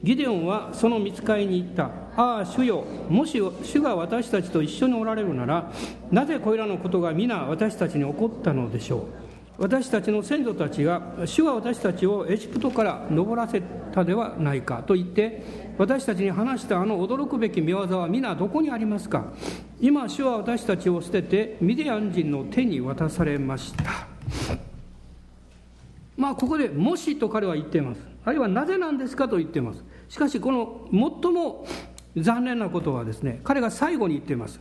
[0.03, 1.91] ギデオンはその見つかりに言った。
[2.17, 2.83] ああ主よ。
[3.07, 5.71] もし主が私たちと一緒におられるなら
[6.11, 9.20] なぜこれらのことが皆私たちに起こったのでしょう？
[9.61, 13.61] 私たちの先祖たちが主は私たちをエジプトから登らせ
[13.93, 19.31] たではないかと言って私たちに話したあの驚くべき見業は皆どこにありますか？
[19.79, 23.83] 今主は私たちを捨ててミディアン人の手に渡されました。
[26.17, 28.01] まあここで「もし」と彼は言っています。
[28.25, 29.83] あるいは「なぜなんですか?」と言っています。
[30.09, 30.87] しかしこの
[31.21, 31.67] 最も
[32.17, 34.59] 残念なことはですね彼が最後に言っています。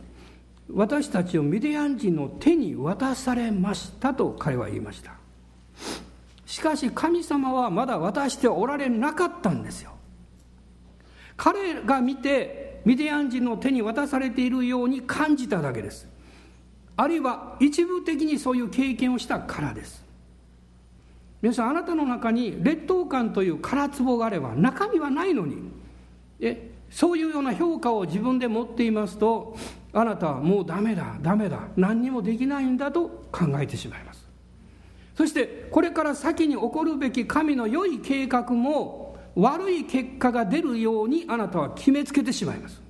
[0.73, 5.13] 私たちをミディアン人の手に渡されましたと彼は言いました。
[6.45, 9.91] しかし神様はまだ渡しておられなかったんですよ。
[11.37, 16.07] 彼が見てミディアン人の手に渡されているように感じただけです。
[16.97, 20.03] あるいは一部的にそういう経験をしたからです。
[21.41, 25.57] 皆さんあなたの中に劣等感という空壺があれば中身はないのに。
[26.39, 29.57] えそういうような評価を自分で持っていますと
[29.93, 34.29] あなたはもうダメだダメだ何にもできないんだと考えてしまいます。
[35.15, 42.81] そしてこれから先に起こるべき神の良い計画も悪い結果が出るようにあなたは決めつけてしまいます。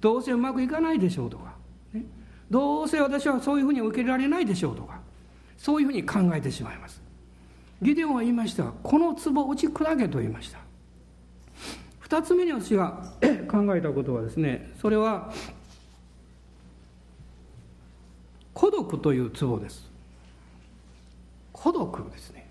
[0.00, 1.54] どうせうまくいかないでしょうとか、
[1.92, 2.04] ね、
[2.50, 5.00] どうせ私はそういうふうに受け入れられないでしょうとか
[5.56, 7.02] そういうふうに考えてしまいます。
[7.82, 8.64] ギデオンは言いました。
[8.64, 10.65] この壺を打ち砕けと言いました。
[12.08, 13.12] 2つ目に私が
[13.50, 15.32] 考えたことはですねそれは
[18.54, 19.86] 孤独という壺です。
[21.52, 22.48] 孤独ですね。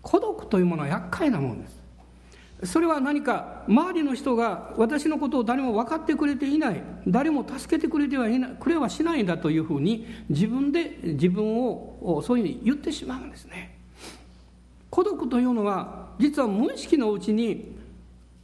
[0.00, 1.68] 孤独というものは厄介なもので
[2.62, 2.72] す。
[2.72, 13.76] それは何か周りの人が私のことを誰も分かってくれていない誰も助けてくれてはいなくれはしないんだというふうに自分で自分をそういうふうに言ってしまうんですね。
[14.88, 17.75] 孤独というのは実は無意識のうちに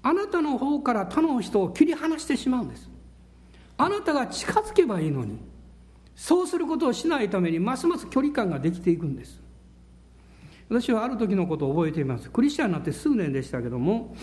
[0.02, 2.90] あなたの方から他の人を切り離してしまうんです。
[3.76, 5.38] あなたが近づけばいいのに
[6.14, 9.40] そうすることをしないためにますます距離感ができていくんです。
[10.68, 12.30] 私はある時のことを覚えています。
[12.30, 14.16] クリスチャンになって数年でしたけども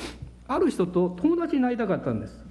[0.48, 2.44] ある人と友達になりたかったんです。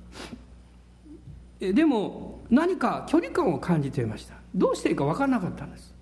[1.61, 4.35] でも何か距離感を感じていました。
[4.55, 5.95] どうしていいか分からなかったんです。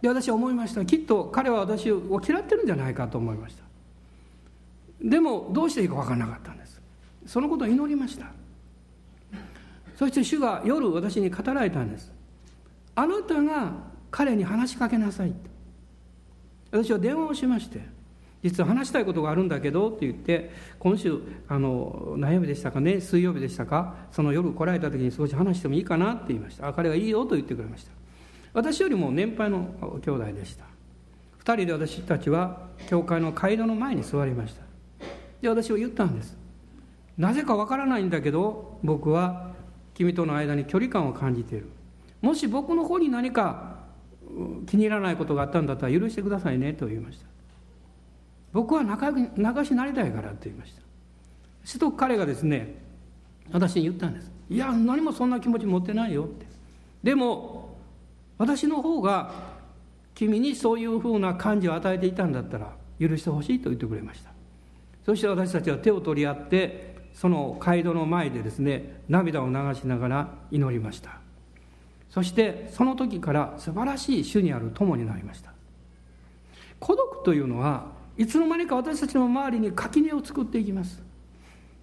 [0.00, 0.84] で私は思いました。
[0.84, 3.64] きっと彼は私を嫌ってるんじゃないかと思いました。
[5.04, 6.80] でもどうしていいか分からなかったんです。
[7.26, 8.26] そのことを祈りました。
[9.96, 12.12] そして主が夜私に語られたんです。
[12.94, 13.72] あなたが
[14.10, 15.32] 彼に話しかけなさい
[16.70, 17.80] 私は電話をしまして
[18.42, 26.68] 実は話したいことがあるんだけどって言って今週あの悩みでしたかね水曜日でしたかその夜来られた時に少し話してもいいかなって言いました。
[26.68, 27.90] あ彼がいいよと言ってくれました。
[28.52, 30.66] 私よりも年配の兄弟でした。
[31.42, 34.63] 2人で私たちは教会の街道の前に座りました。
[35.44, 36.36] で私は言ったんです。
[37.18, 39.52] なぜかわからないんだけど僕は
[39.92, 41.68] 君との間に距離感を感じている。
[42.22, 43.76] もし僕の方に何か
[44.66, 47.26] 気に入らないことがあったんだったら許してくださいねと言いました。
[48.54, 50.80] 僕は仲良く仲しになりたいからと言いました。
[51.64, 52.74] すると彼がですね
[53.52, 54.32] 私に言ったんです。
[54.48, 56.46] いや何もそんな気持ち持ってないよって。
[57.02, 57.76] でも
[58.38, 59.52] 私の方が
[60.14, 64.33] 君にそういうふうな感じを与えていたんだったら許してほしいと言ってくれました。
[65.04, 71.20] そして私たちは手を取り合ってその街道の前でですね涙を流しながら祈りました。
[72.10, 75.52] そしてその時から素晴らしい主にある友になりました。
[76.78, 77.86] 孤独というのは
[78.16, 81.02] いつの間にか私たちの周りに垣根を作っていきます。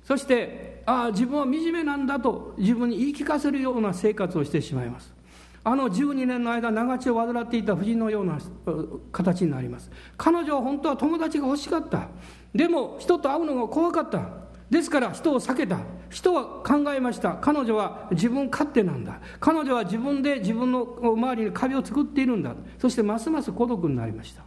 [0.03, 5.13] そしてああ自分は惨めなんだと自分に言い聞かせるような生活をしてしまいます。
[5.63, 8.39] あの12年の間長血を患っていた夫人のような
[9.11, 9.91] 形になります。
[10.17, 12.07] 彼女は本当は友達が欲しかった。
[12.53, 14.41] でも人と会うのが怖かった。
[14.69, 15.79] ですから人を避けた。
[16.09, 17.35] 人は考えました。
[17.35, 19.19] 彼女は自分勝手なんだ。
[19.39, 22.55] 彼女は自分で自分の周りに壁を作っているんだ。
[22.79, 24.43] そしてますます孤独になりました。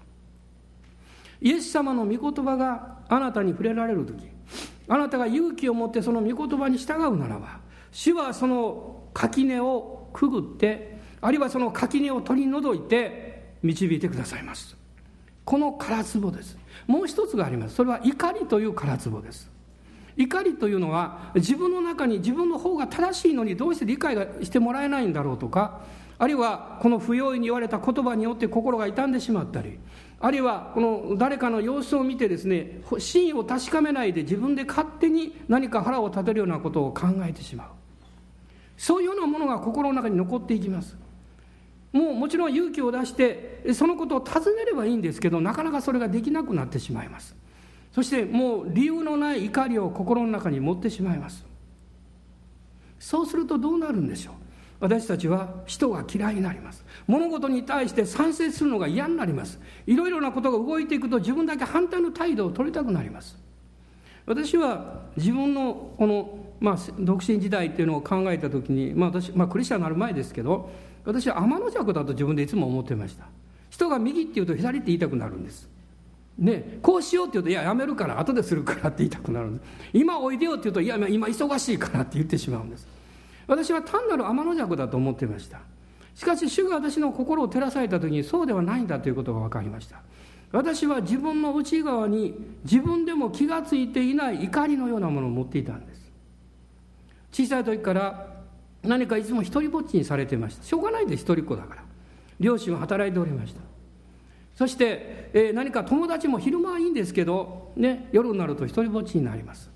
[1.44, 4.26] イエス様の御言葉があなたに触れられる時
[4.88, 7.60] あなたが勇気を持ってその御言葉に従うならば
[7.92, 10.93] 主はその垣根をくぐって
[11.24, 14.76] あるいはその垣根を取り除いて導いてくださいます。
[15.46, 16.58] この唐壺です。
[16.86, 17.76] もう一つがあります。
[17.76, 19.50] それは怒りという唐壺です。
[20.18, 25.80] 怒りというのは自分の中に自分の方が正しいのにどうして理解がしてもらえないんだろうとか
[26.18, 29.80] あるいはこの不用意に言われた言葉によって心が傷んでしまったり
[30.20, 37.68] あるいはこの誰かの様子を見てですね真意を確かめないで自分で勝手に何か腹を立てるようなことを考えてしまう。
[38.76, 40.96] そういうようなものが心の中に残っていきます。
[41.94, 47.36] もうもちろん勇気を出してそのことを尋ねればいいんですけどなかなかそれができなくなってしまいます。
[47.92, 51.46] そしてもう理由のない怒りを心の中に持ってしまいます。
[52.98, 54.34] そうするとどうなるんでしょう？
[54.80, 56.84] 私たちは人が嫌いになります。
[57.06, 59.60] 物事に対して賛成するのが嫌になります。
[59.86, 63.38] いろいろなことが動いていくと自分だけ反対の態度を取りたくなります。
[64.26, 70.70] 私は自分のこの、まあ、独身時代っていうのを考えた時に、まあ私まあ、クリスチャンになる前ですけど
[71.04, 73.26] 私は天の弱だと自分でいつも思ってました。
[73.70, 75.68] 人が右って言うと左って言いたくなるんです。
[76.38, 79.66] ね、こうしようって言うと「いややめるから後でするから」って言いたくなるんです。
[79.92, 82.88] 今おいでよって言うと「いや今忙しいから」って言ってしまうんです。
[83.46, 85.60] 私は単なる天の弱だと思っていました。
[86.14, 90.00] しかし主が私の心を照らされた時にそうではないんだということが分かりました。
[90.52, 92.34] 私は自分の内側に
[92.64, 96.12] 自分でも気が付いていない怒りのようなものを持っていたんです。
[97.32, 98.33] 小さい時から
[98.84, 100.64] 何かいつも一りぼっちにされてました。
[100.64, 101.22] しょうがないです。
[101.22, 101.82] 一人っ子だから。
[102.40, 103.60] 両親は働いておりました。
[104.54, 109.70] そして、えー、何か友達も昼間はいいんですけど、ね、夜になると一りぼっちになります。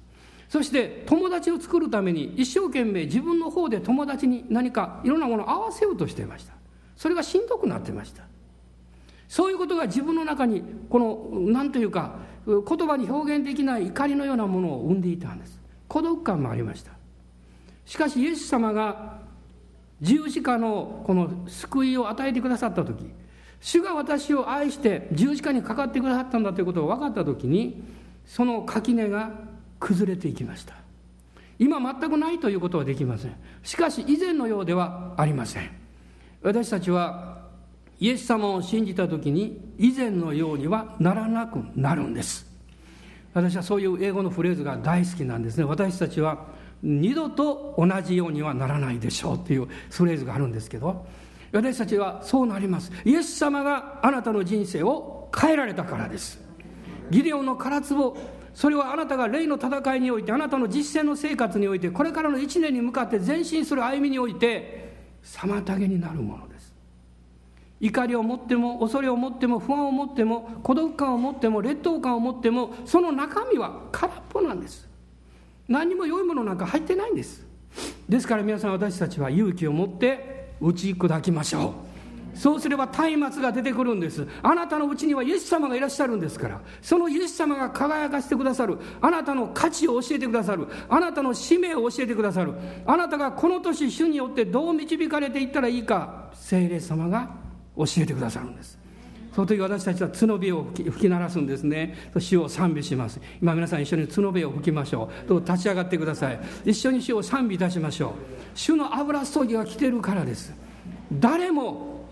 [0.49, 6.55] そして友達を作るために一生懸命自分の方で友達に何かいろんなものを合わせようとしていました。
[6.97, 8.23] それがしんどくなってました。
[9.29, 15.61] そういうことが自分の中にこの何というか言葉に表現できない怒りのようなものを生んでいたんです。
[15.87, 16.93] 孤独感もありました。
[17.89, 19.19] しかしイエス様が
[20.03, 23.11] 十字架のこの救いを与えてくださった時
[23.61, 27.83] 主が私を愛して十字架にかかってくださったんだということが分かった時に
[28.27, 29.31] その垣根が
[29.81, 30.75] 崩れていきました。
[31.59, 33.35] 今全くないということはできません。
[33.63, 35.71] しかし以前のようではありません。
[36.43, 37.39] 私たちは
[37.99, 42.47] イエス様を信じた時に以前のようにはならなくなるんです。
[43.33, 45.65] 私はそういう英語のフレーズが大好きなんですね。
[45.65, 51.07] 私たちは二度と同じようにはならないでしょうっていうフレーズがあるんですけど
[51.53, 52.93] 私たちはそうなります。
[53.05, 56.39] イエス様があなたの人生を変えられたからです。
[57.11, 58.17] ギデオンの唐壺
[58.53, 66.75] それはあなたが霊の戦いにおいてあなたの実践の生活においてこれからの1年に向かって前進する歩みにおいて妨げになるものです。
[67.81, 74.88] 怒りを持っても恐れを持っても不安を持っても孤独感を持っても劣等感を持ってもその中身は空っぽなんです。
[75.69, 77.47] 何にも良いものなんか入ってないんです。
[78.09, 81.89] ですから皆さん私たちは勇気を持って打ち砕きましょう。
[82.39, 84.27] そうすれば松明が出てくるんです。
[84.43, 86.61] あなたのうちにはイエス様がいらっしゃるんですから。
[86.81, 88.79] そのイエス様が輝かせてくださる。
[89.01, 90.69] あなたの価値を教えてくださる。
[90.89, 92.55] あなたの使命を教えてくださる。
[92.87, 97.29] あなたがこの年主によってどう導かれていったらいいか聖霊様が
[97.77, 98.79] 教えてくださるんです。
[99.39, 101.95] その時私たちは角火を吹き鳴らすんですね。
[102.19, 103.21] 主を賛美します。
[103.41, 105.29] 今皆さん一緒に角火を吹きましょう。
[105.29, 106.41] どう立ち上がってください。
[106.65, 108.13] 一緒に主を賛美いたしましょう。
[108.57, 110.53] 主の油注ぎが来てるからです。
[111.13, 112.05] 誰も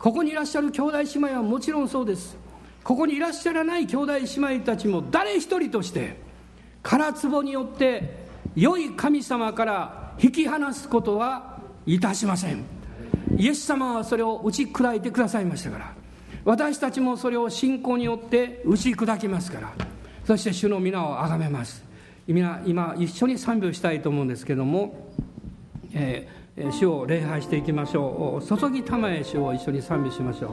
[0.00, 2.36] ここにいらっしゃる兄弟姉妹はもちろんそうです。
[2.82, 6.16] ここにいらっしゃらない兄弟姉妹たちも誰一人として
[6.82, 12.64] 空壺によって良い神様から引き離すことはいたしません。
[13.36, 16.07] イエス様はそれを打ち砕いてくださいましたから。
[16.48, 19.70] 私たちもそれを信仰によって打ち砕きますから。
[20.24, 21.84] そして主の皆をあがめます。
[22.26, 25.10] 今今一緒に賛美をしたいと思うんですけども、
[25.92, 28.58] えー、主を礼拝していきましょう。
[28.58, 30.52] 注ぎたまえ主を一緒に賛美しましょう。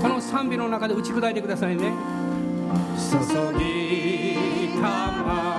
[0.00, 1.92] この賛美の中で打ち砕いてくださいね。
[2.96, 4.41] 注ぎ
[4.82, 5.51] たま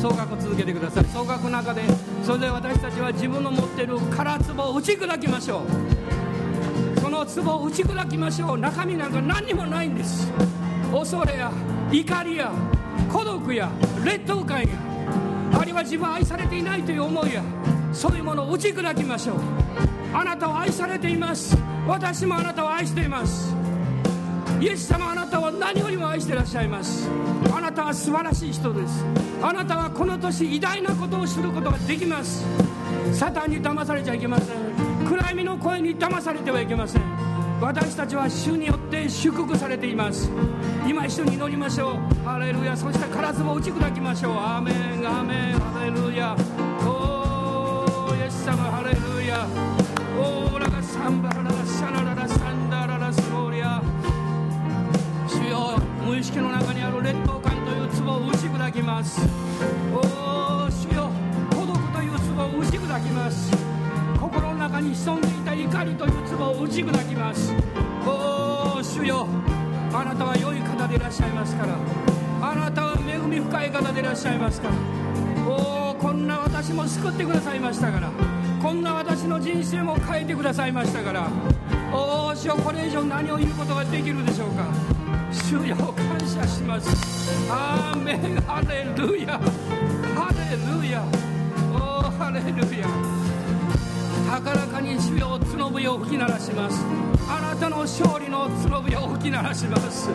[0.00, 1.04] 総額続けてください。
[1.06, 1.82] 総額の中で
[2.22, 5.62] それで私たちは自分の持っている空壺を打ち砕きましょ
[6.96, 7.00] う。
[7.00, 8.58] その壺を打ち砕きましょう。
[8.58, 10.30] 中身なんか何にもないんです。
[10.92, 11.52] 恐れや
[11.90, 12.52] 怒りや
[13.10, 13.70] 孤独や
[14.04, 14.68] 劣等感や
[15.52, 17.42] あるいは自分愛されていないという思いや
[17.92, 19.36] そういうものを打ち砕きましょう。
[20.12, 21.56] あなたは愛されています。
[21.86, 23.57] 私もあなたを愛しています。
[24.60, 27.08] イエス様あなたは何よりも愛してらっしゃいます。
[27.54, 29.04] あなたは素晴らしい人です。
[29.40, 32.44] あなたはこの年偉大なことをすることができます。
[33.12, 35.06] サタンに騙されちゃいけません。
[35.06, 37.02] 暗闇の声に騙されてはいけません。
[37.60, 40.28] 私たちは主によって祝福されています。
[40.88, 42.24] 今一緒に祈りましょう。
[42.24, 42.76] ハレルヤ。
[42.76, 44.32] そして空壺を打ち砕きましょう。
[44.32, 44.74] アーメン。
[45.06, 45.58] アーメン。
[45.60, 46.36] ハレルヤ。
[46.84, 49.46] おーイエス様ハレルヤ。
[50.18, 52.17] オーラがサンバララシャララ
[56.08, 59.20] 無意識の中にある劣等感という壺を打ち砕きます。
[59.92, 61.10] おお主よ
[61.50, 63.52] 孤独という壺を打ち砕きます。
[64.18, 67.52] 心の中に潜んでいた怒りという壺を打ち砕きます。
[68.06, 69.26] おお主よ
[69.92, 71.76] あなたは良い方でいらっしゃいますから。
[72.40, 74.74] あなたは恵み深い方でいらっしゃいますから。
[75.46, 78.10] おおこんな私も救ってくださいましたから。
[78.62, 81.28] こんな私の人生も変えてくださいましたから。
[81.92, 84.97] おお主よこれ以上何を言うことができるでしょうか。
[85.30, 86.88] 主よ感謝します。
[87.50, 88.40] アーメン。
[88.42, 89.38] ハレルヤ。
[90.14, 91.02] ハレルヤ。
[91.72, 92.86] おーハレルヤ。
[94.30, 96.84] 高らかに主よ角笛を吹き鳴らします。
[97.28, 100.10] あなたの勝利の角笛を吹き鳴らします。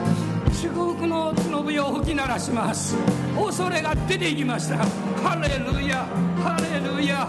[0.51, 2.95] 祝福の角笛を吹き鳴らします。
[3.36, 4.78] 恐れが出ていきました。
[4.78, 6.05] ハレルヤ。
[6.41, 7.28] ハレルヤ。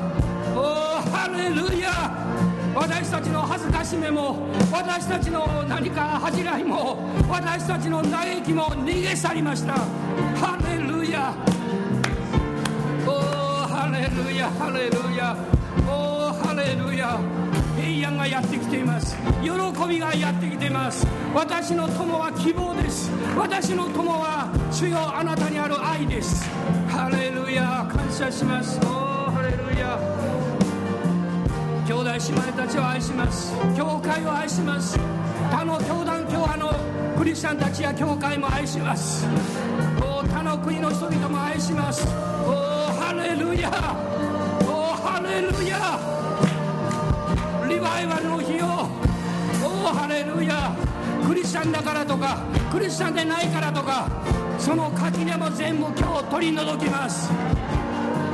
[0.57, 2.53] おーハレルヤ。
[2.75, 6.99] 私たちの恥ずかしめも私たちの何か恥じらいも
[7.29, 9.75] 私たちの嘆きも逃げ去りました。
[9.75, 11.35] ハレルヤ。
[13.07, 13.14] おお
[13.66, 15.37] ハレルヤハレルヤ
[15.87, 17.20] おおハレルヤ
[17.77, 19.16] 平安がやってきています。
[19.43, 19.51] 喜
[19.89, 21.07] びがやってきています。
[21.35, 23.11] 私の友は希望です。
[23.37, 26.45] 私の友は主よあなたにある愛です。
[26.89, 27.89] ハレルヤ。
[27.89, 28.81] 感謝します。
[28.85, 30.13] おおハレルヤ
[31.87, 33.53] 兄弟姉妹たちを愛します。
[33.76, 34.99] 教会を愛します。
[35.51, 36.72] 他の教団教派の
[37.18, 39.26] クリスチャンたちや教会も愛します。
[40.01, 42.07] 他の国の人々も愛します。
[42.47, 42.55] おお
[42.99, 43.68] ハレルヤ。
[44.66, 46.01] おおハレルヤ。
[47.68, 48.89] リバイバルの日を
[49.62, 50.74] おハレルヤ。
[51.28, 52.39] クリスチャンだからとか
[52.72, 54.09] クリスチャンでないからとか
[54.59, 57.30] その垣根も全部今日取り除きます。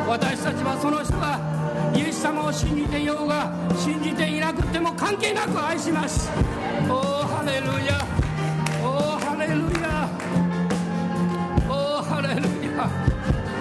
[0.07, 1.50] 私たちはその人が
[1.95, 6.31] イエス様を信じていようが信じていなくても関係なく愛します。
[6.89, 8.07] おおハレルヤ。
[8.83, 10.09] おおハレルヤ。
[11.69, 12.43] おおハレル
[12.77, 12.91] ヤ。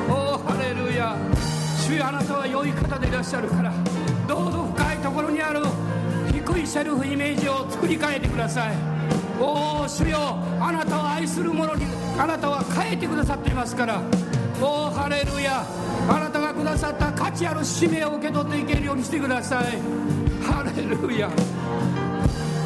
[0.09, 1.15] おおハレルヤ。
[1.77, 3.73] 主よあなたは良い方でいらっしゃるから
[4.27, 5.61] どうぞ深いところにある
[6.31, 8.75] 低いセルフイメージを作り変えてください。
[9.41, 10.17] おお主よ
[10.59, 11.85] あなたを愛する者に
[12.17, 14.01] あなたは変えてくださっていますから。
[14.61, 15.65] おおハレルヤ。
[16.09, 19.65] あなたがくださった価値ある使命を受け取っていけるようにしてください。
[20.41, 21.29] ハレルヤ。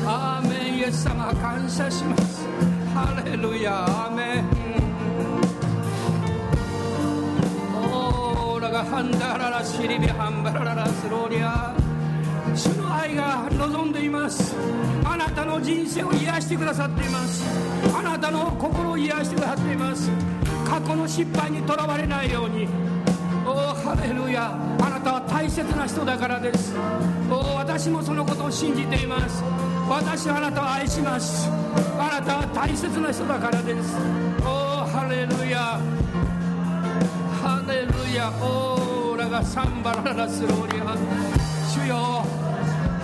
[0.05, 0.77] アーメン。
[0.77, 2.47] イエス様感謝します。
[2.93, 3.83] ハレルヤ。
[3.83, 4.45] アーメン。
[7.75, 11.75] オーラがハンダララシリビハンバラララスローリア。
[12.55, 14.55] 主の愛が望んでいます。
[15.03, 17.43] あなたの人生を癒してくださっています。
[17.93, 20.09] あなたの心を癒してくださっています。
[20.65, 22.92] 過去の失敗にとらわれないように。
[23.45, 24.51] おおハレルヤ。
[24.79, 26.73] あなたは大切な人だからです。
[27.29, 29.43] おお私もそのことを信じています。
[29.89, 31.49] 私はあなたを愛します。
[31.99, 33.97] あなたは大切な人だからです。
[34.45, 35.79] おおハレルヤ。
[37.41, 38.29] ハレルヤ。
[38.41, 40.95] オーラがサンバララスローリア。
[41.67, 42.23] 主よ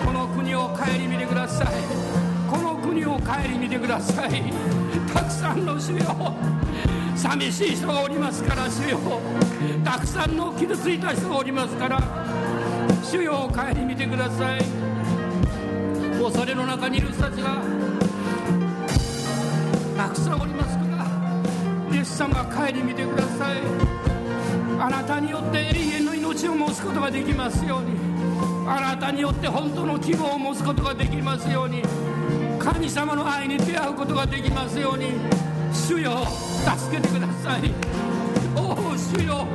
[0.04, 1.66] この国を顧みてください。
[2.50, 4.52] この国を顧みてください。
[5.12, 6.34] たくさんの主よ。
[7.20, 8.98] 寂しい人がおりますから主よ。
[9.84, 12.00] たくさんの傷ついた人がおりますから
[13.02, 14.60] 主よ顧みてください。
[16.18, 17.58] 恐れの中にいる人たちが
[19.98, 20.84] たくさんおりますか
[21.90, 23.58] らイエス様顧みてください。
[24.80, 27.98] あなたによって永遠の命を持つことができますように
[28.66, 31.82] あなたによって本当の希望を持つことができますように
[32.58, 35.12] 神様の愛に出会うことができますように
[35.70, 36.49] 主よ。
[36.60, 37.72] 助けてください。
[38.56, 39.46] おお主よ。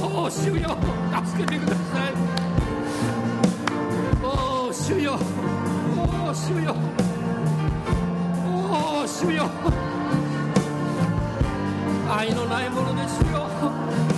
[0.00, 0.76] おお主よ。
[1.26, 2.12] 助けてください。
[4.22, 5.18] おお主よ。
[5.96, 6.74] おお主よ。
[8.46, 9.50] おお主よ。
[12.10, 13.48] 愛のないものですよ。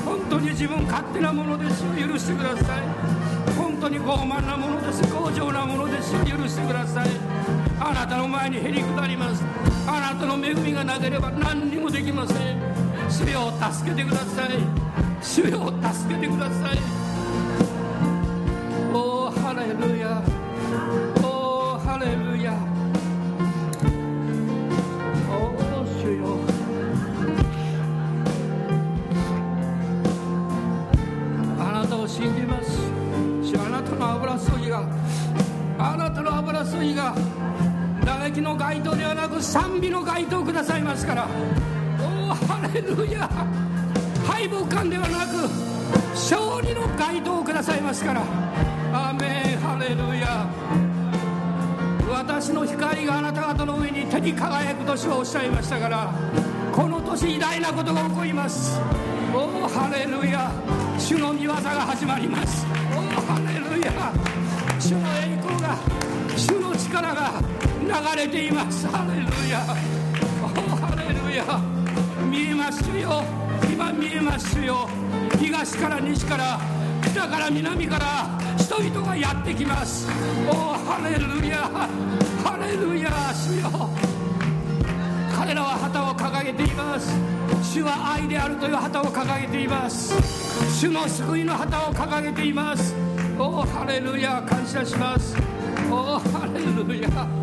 [0.05, 2.09] 本当に自分勝手なものですよ。
[2.09, 2.83] 許してください。
[3.57, 5.03] 本当に傲慢なものです。
[5.03, 6.25] 強情なものですよ。
[6.25, 7.22] 許してください。
[8.03, 9.45] なたの前にへりくだります。
[9.87, 12.59] あなたの恵みがなければ何にもできません。
[13.09, 14.49] 主よ助けてください。
[15.23, 17.12] 主よ助けてください。
[38.33, 41.29] きの街灯ではなく賛美の街灯をくださいますから。
[42.01, 43.29] おおハレルヤ。
[44.27, 45.33] 敗北感ではなく
[46.13, 48.23] 勝利の街灯をくださいますから。
[48.93, 50.47] アメンハレルヤ。
[52.11, 56.13] 私の光があなた方の上に手に輝くと主はおっしゃいましたから
[56.73, 58.81] この年偉大なことが起こります。
[59.35, 60.51] おおハレルヤ。
[60.99, 62.67] 主の御業が始まります。
[62.95, 63.93] おおハレルヤ。
[64.79, 65.77] 主の栄光が
[66.37, 67.33] 主の力が
[67.83, 68.87] 流れています。
[68.89, 71.61] ハレルヤハレルヤ
[72.31, 73.25] 見えますよ。
[73.71, 74.89] 今見えますよ。
[75.39, 76.61] 東から西から
[77.03, 80.09] 北から南から人々がやってきます。
[80.49, 81.69] おおハレルヤ
[82.45, 83.91] ハレルヤ主よ。
[85.35, 87.13] 彼らは旗を掲げています。
[87.63, 90.15] 主は愛であるという旗を掲げています。
[90.79, 92.95] 主の救いの旗を掲げています。
[93.39, 95.37] おおハレルヤ感謝します。
[95.91, 97.42] おおハレルヤ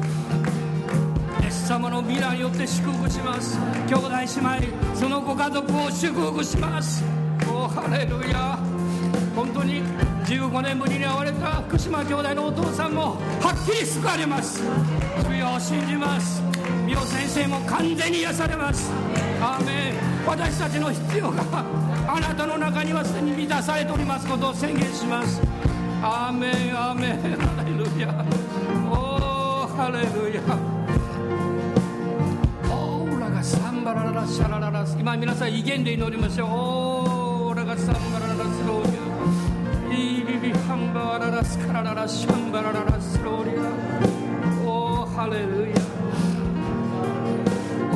[1.70, 3.59] 様の皆によって祝福します。
[3.86, 7.03] 兄弟姉妹そのご家族を祝福します。
[7.47, 8.57] おハレルヤ。
[9.36, 9.84] 本当に
[10.26, 14.63] 15年ぶりに会われた福島兄弟のお父さんもはっきり救われます。
[15.22, 16.41] 主よを信じます。
[16.88, 18.91] 美容先生も完全に癒されます。
[19.39, 20.26] アーメン。
[20.26, 21.43] 私たちの必要が
[22.07, 25.39] あなたの中にはすでに満たされておりますことを宣言します。
[26.01, 27.38] アーメンアーメン。
[27.38, 28.26] ハレルヤ。
[28.89, 30.68] おーハレルヤ。
[33.90, 36.50] バラララシャラララ今皆さん威厳で祈りましょう。
[36.50, 43.64] オーラがサンバラララスローヤイビビハンバララスカラララシャンバラララスローリア。
[44.70, 45.76] おーハレルヤ。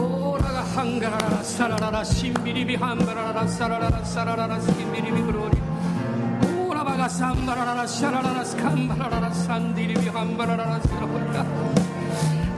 [0.02, 5.62] オーラがハンガラララサラララシンビリビハンバラララサラララサラララスキンビリビグローリ
[6.66, 11.46] オーラバがサンバラララシャラララスカンバラララサンディリビハンバラララスローリア。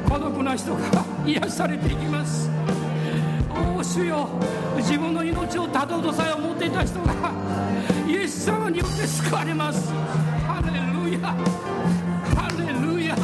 [0.08, 0.80] 孤独な人が
[1.26, 2.55] 癒されていきます。
[3.96, 4.28] 主よ
[4.76, 7.32] 自分の命を絶とうとさえ思っていた人が
[8.06, 9.90] イエス様によって救われます。
[10.46, 10.72] ハレ
[11.08, 11.30] ルヤ
[12.36, 13.16] ハレルヤ。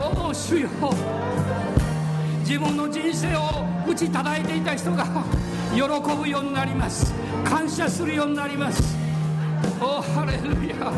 [0.00, 0.68] おお主よ
[2.46, 5.04] 自分の人生を打ち叩いていた人が
[5.74, 5.82] 喜
[6.16, 7.12] ぶようになります。
[7.44, 8.96] 感謝するようになります。
[9.80, 10.92] おハレルヤ。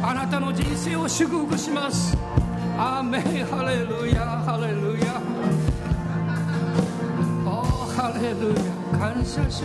[0.00, 2.16] あなたの人生を祝福します。
[2.78, 4.97] アーメンハレルヤハレルヤ。
[8.18, 9.62] ハレルヤ感謝し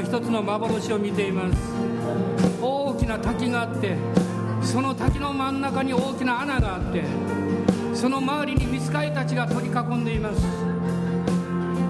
[0.00, 1.56] は一つの幻を見ています。
[2.60, 3.96] 大きな滝があって
[4.62, 7.04] その滝の真ん中に大きな穴があって
[7.94, 10.40] その周りに見つかりたちが取り囲んでいます。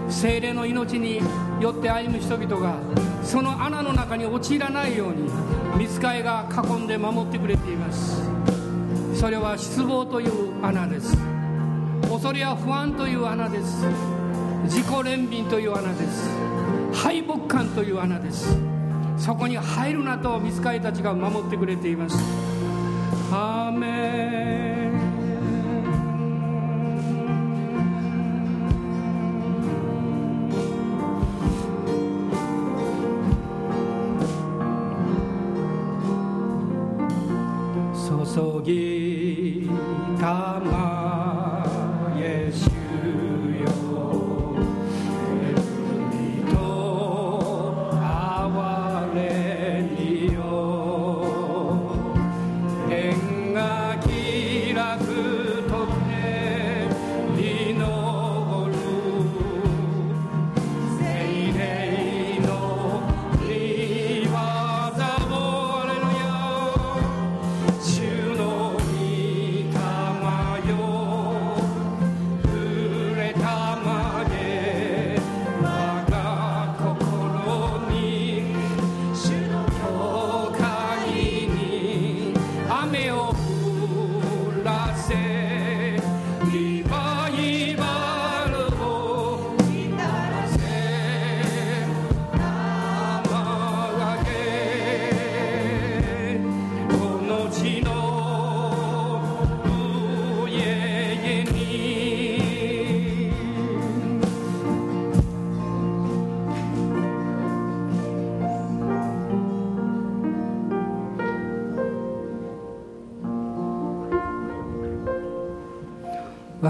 [0.09, 1.21] 精霊の命に
[1.61, 2.79] よって歩む人々が
[3.23, 5.31] その穴の中に陥らないように
[5.79, 8.29] 見つかりが囲んで守ってくれています。
[9.15, 11.17] それは失望という穴です。
[12.11, 13.87] 恐れや不安という穴です。
[14.65, 16.50] 自己憐憫という穴です。
[17.03, 18.59] 敗北感という穴です。
[19.17, 22.17] そこに入るなと見つかりたちが守ってくれています。
[23.33, 24.40] アーメン。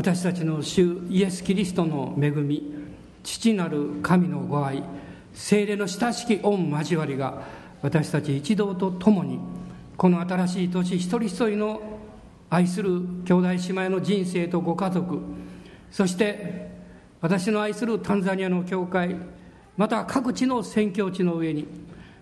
[0.00, 2.72] 私たちの主イエス・キリストの恵み
[3.22, 4.82] 父なる神のご愛
[5.34, 7.42] 精霊の親しき御交わりが
[7.82, 9.38] 私たち一同と共に
[9.98, 11.82] この新しい年一人一人の
[12.48, 15.20] 愛する兄弟姉妹の人生とご家族
[15.90, 16.70] そして
[17.20, 19.14] 私の愛するタンザニアの教会
[19.76, 21.68] また各地の宣教地の上に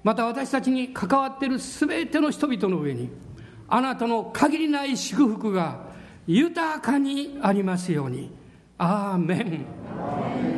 [0.03, 3.09] また私たちに関わっている全ての人々の上に
[3.69, 5.87] あなたの限りない祝福が
[6.29, 8.31] 豊かにありますように。
[8.77, 10.58] アーメン